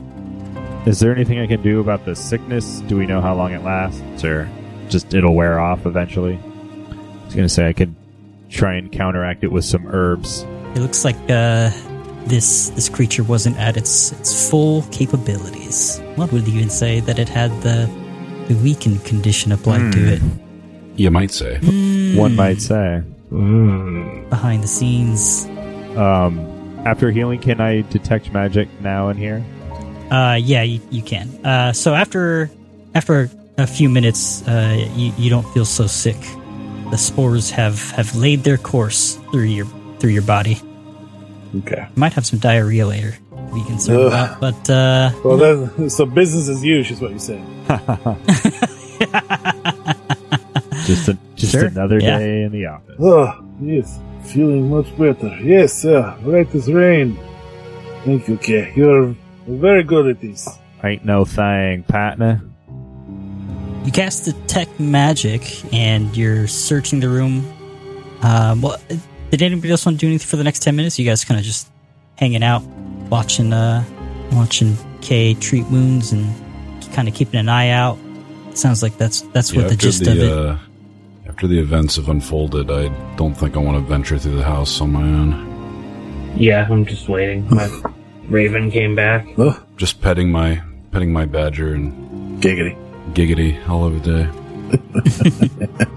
[0.86, 2.80] Is there anything I can do about the sickness?
[2.82, 4.48] Do we know how long it lasts, or
[4.88, 6.38] just it'll wear off eventually?
[6.38, 7.94] I was gonna say I could
[8.48, 10.42] try and counteract it with some herbs.
[10.74, 11.70] It looks like uh,
[12.26, 16.00] this this creature wasn't at its its full capabilities.
[16.14, 17.90] One would you even say that it had the,
[18.48, 20.22] the weakened condition applied to it.
[20.96, 21.58] You might say.
[22.16, 23.02] One might say.
[23.30, 24.28] Mm.
[24.28, 25.46] Behind the scenes.
[25.96, 26.38] Um,
[26.84, 29.44] after healing, can I detect magic now in here?
[30.10, 31.28] Uh, yeah, you, you can.
[31.44, 32.50] Uh, so after
[32.94, 36.16] after a few minutes, uh, you, you don't feel so sick.
[36.90, 39.66] The spores have, have laid their course through your
[40.00, 40.58] through your body.
[41.58, 41.86] Okay.
[41.88, 43.12] You might have some diarrhea later.
[43.12, 44.06] to Be concerned Ugh.
[44.08, 47.46] about, but uh, Well, that, so business as usual is what you're saying.
[50.86, 52.18] Just a, just Sure, another yeah.
[52.18, 52.96] day in the office.
[53.00, 53.98] Oh, yes.
[54.24, 55.34] Feeling much better.
[55.42, 56.16] Yes, sir.
[56.22, 57.18] Right as rain.
[58.04, 58.72] Thank you, Kay.
[58.76, 59.14] You're
[59.46, 60.48] very good at this.
[60.84, 62.42] Ain't no thing, partner.
[63.84, 65.42] You cast detect magic,
[65.74, 67.50] and you're searching the room.
[68.22, 68.76] Um, well,
[69.30, 70.98] did anybody else want to do anything for the next ten minutes?
[70.98, 71.68] You guys kind of just
[72.16, 72.62] hanging out,
[73.10, 73.82] watching, uh,
[74.32, 76.28] watching Kay treat wounds, and
[76.92, 77.98] kind of keeping an eye out.
[78.54, 80.30] Sounds like that's that's what the after gist of it.
[80.30, 80.56] uh,
[81.40, 84.78] after the events have unfolded, I don't think I want to venture through the house
[84.82, 86.34] on my own.
[86.36, 87.48] Yeah, I'm just waiting.
[87.48, 87.66] My
[88.28, 89.26] Raven came back.
[89.38, 90.60] Oh, Just petting my
[90.92, 92.76] petting my badger and giggity.
[93.14, 94.26] giggity all over the day.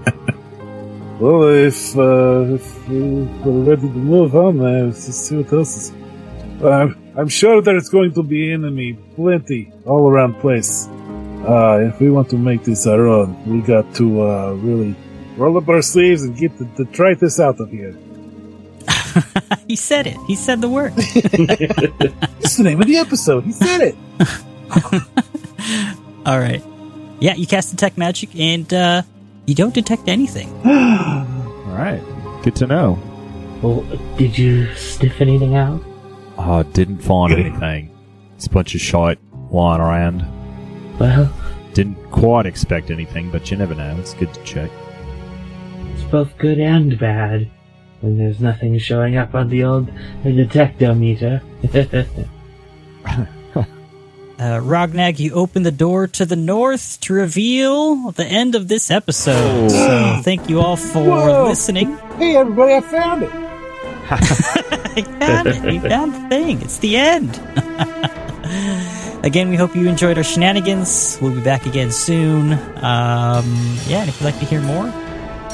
[1.20, 5.92] Well, if, uh, if we're ready to move on, uh, let's see what else is.
[6.62, 10.88] I'm, I'm sure there's going to be enemy plenty all around place.
[11.46, 14.96] Uh, if we want to make this our own, we got to, uh, really
[15.36, 17.94] roll up our sleeves and get the detritus out of here.
[19.68, 20.16] he said it.
[20.26, 20.92] He said the word.
[22.44, 23.44] It's the name of the episode.
[23.44, 23.94] He said it.
[26.26, 26.62] All right.
[27.20, 29.02] Yeah, you cast detect magic, and uh,
[29.46, 30.48] you don't detect anything.
[30.66, 32.02] All right,
[32.42, 32.98] good to know.
[33.62, 33.80] Well,
[34.18, 35.82] did you sniff anything out?
[36.36, 37.90] Oh, didn't find anything.
[38.36, 39.18] It's a bunch of shite
[39.50, 40.26] lying around.
[40.98, 41.32] Well,
[41.72, 43.96] Didn't quite expect anything, but you never know.
[43.98, 44.70] It's good to check.
[46.04, 47.50] It's both good and bad.
[48.00, 49.90] When there's nothing showing up on the old
[50.22, 51.40] detectometer.
[54.36, 58.90] Uh, Rognag, you open the door to the north to reveal the end of this
[58.90, 59.70] episode.
[59.70, 61.44] So thank you all for Whoa.
[61.44, 61.96] listening.
[62.18, 63.30] Hey, everybody, I found it.
[64.96, 65.72] You found it.
[65.72, 66.62] You found the thing.
[66.62, 67.30] It's the end.
[69.24, 71.16] again, we hope you enjoyed our shenanigans.
[71.22, 72.54] We'll be back again soon.
[72.54, 74.92] Um, yeah, and if you'd like to hear more,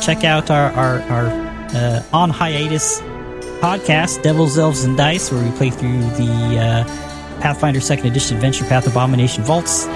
[0.00, 1.26] check out our our, our
[1.74, 3.00] uh, on hiatus
[3.60, 6.84] podcast, Devils, Elves, and Dice, where we play through the uh,
[7.40, 9.86] Pathfinder Second Edition Adventure Path Abomination Vaults.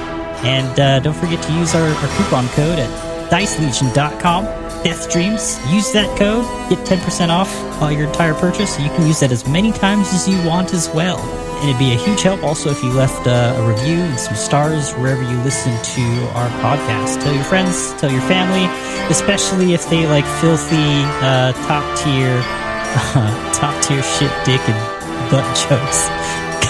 [0.45, 4.45] And uh, don't forget to use our, our coupon code at dicelegion.com.
[4.85, 5.59] Death Dreams.
[5.73, 6.45] Use that code.
[6.69, 7.51] Get 10% off
[7.91, 8.79] your entire purchase.
[8.79, 11.17] You can use that as many times as you want as well.
[11.65, 14.35] And it'd be a huge help also if you left uh, a review and some
[14.35, 16.03] stars wherever you listen to
[16.37, 17.23] our podcast.
[17.23, 18.67] Tell your friends, tell your family,
[19.11, 20.77] especially if they like filthy,
[21.25, 22.39] uh, top tier,
[23.55, 26.09] top tier shit, dick, and butt jokes.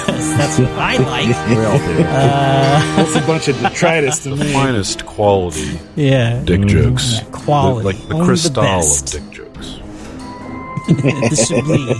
[0.04, 1.28] Because that's what I like.
[1.48, 2.04] We all do.
[2.04, 4.52] Uh, That's a bunch of detritus to The me.
[4.52, 6.42] finest quality yeah.
[6.44, 7.12] dick jokes.
[7.14, 7.80] Yeah, quality.
[7.80, 9.78] The- like the Only crystal the of dick jokes.
[10.86, 11.98] the Chablis.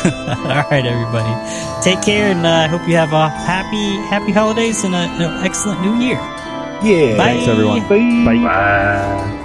[0.04, 1.34] All right, everybody.
[1.82, 5.80] Take care, and I uh, hope you have a happy, happy holidays and an excellent
[5.82, 6.16] new year.
[6.82, 7.16] Yeah.
[7.16, 7.36] Bye.
[7.36, 7.80] Thanks, everyone.
[7.88, 8.24] Bye.
[8.24, 8.44] Bye.
[8.44, 9.36] Bye.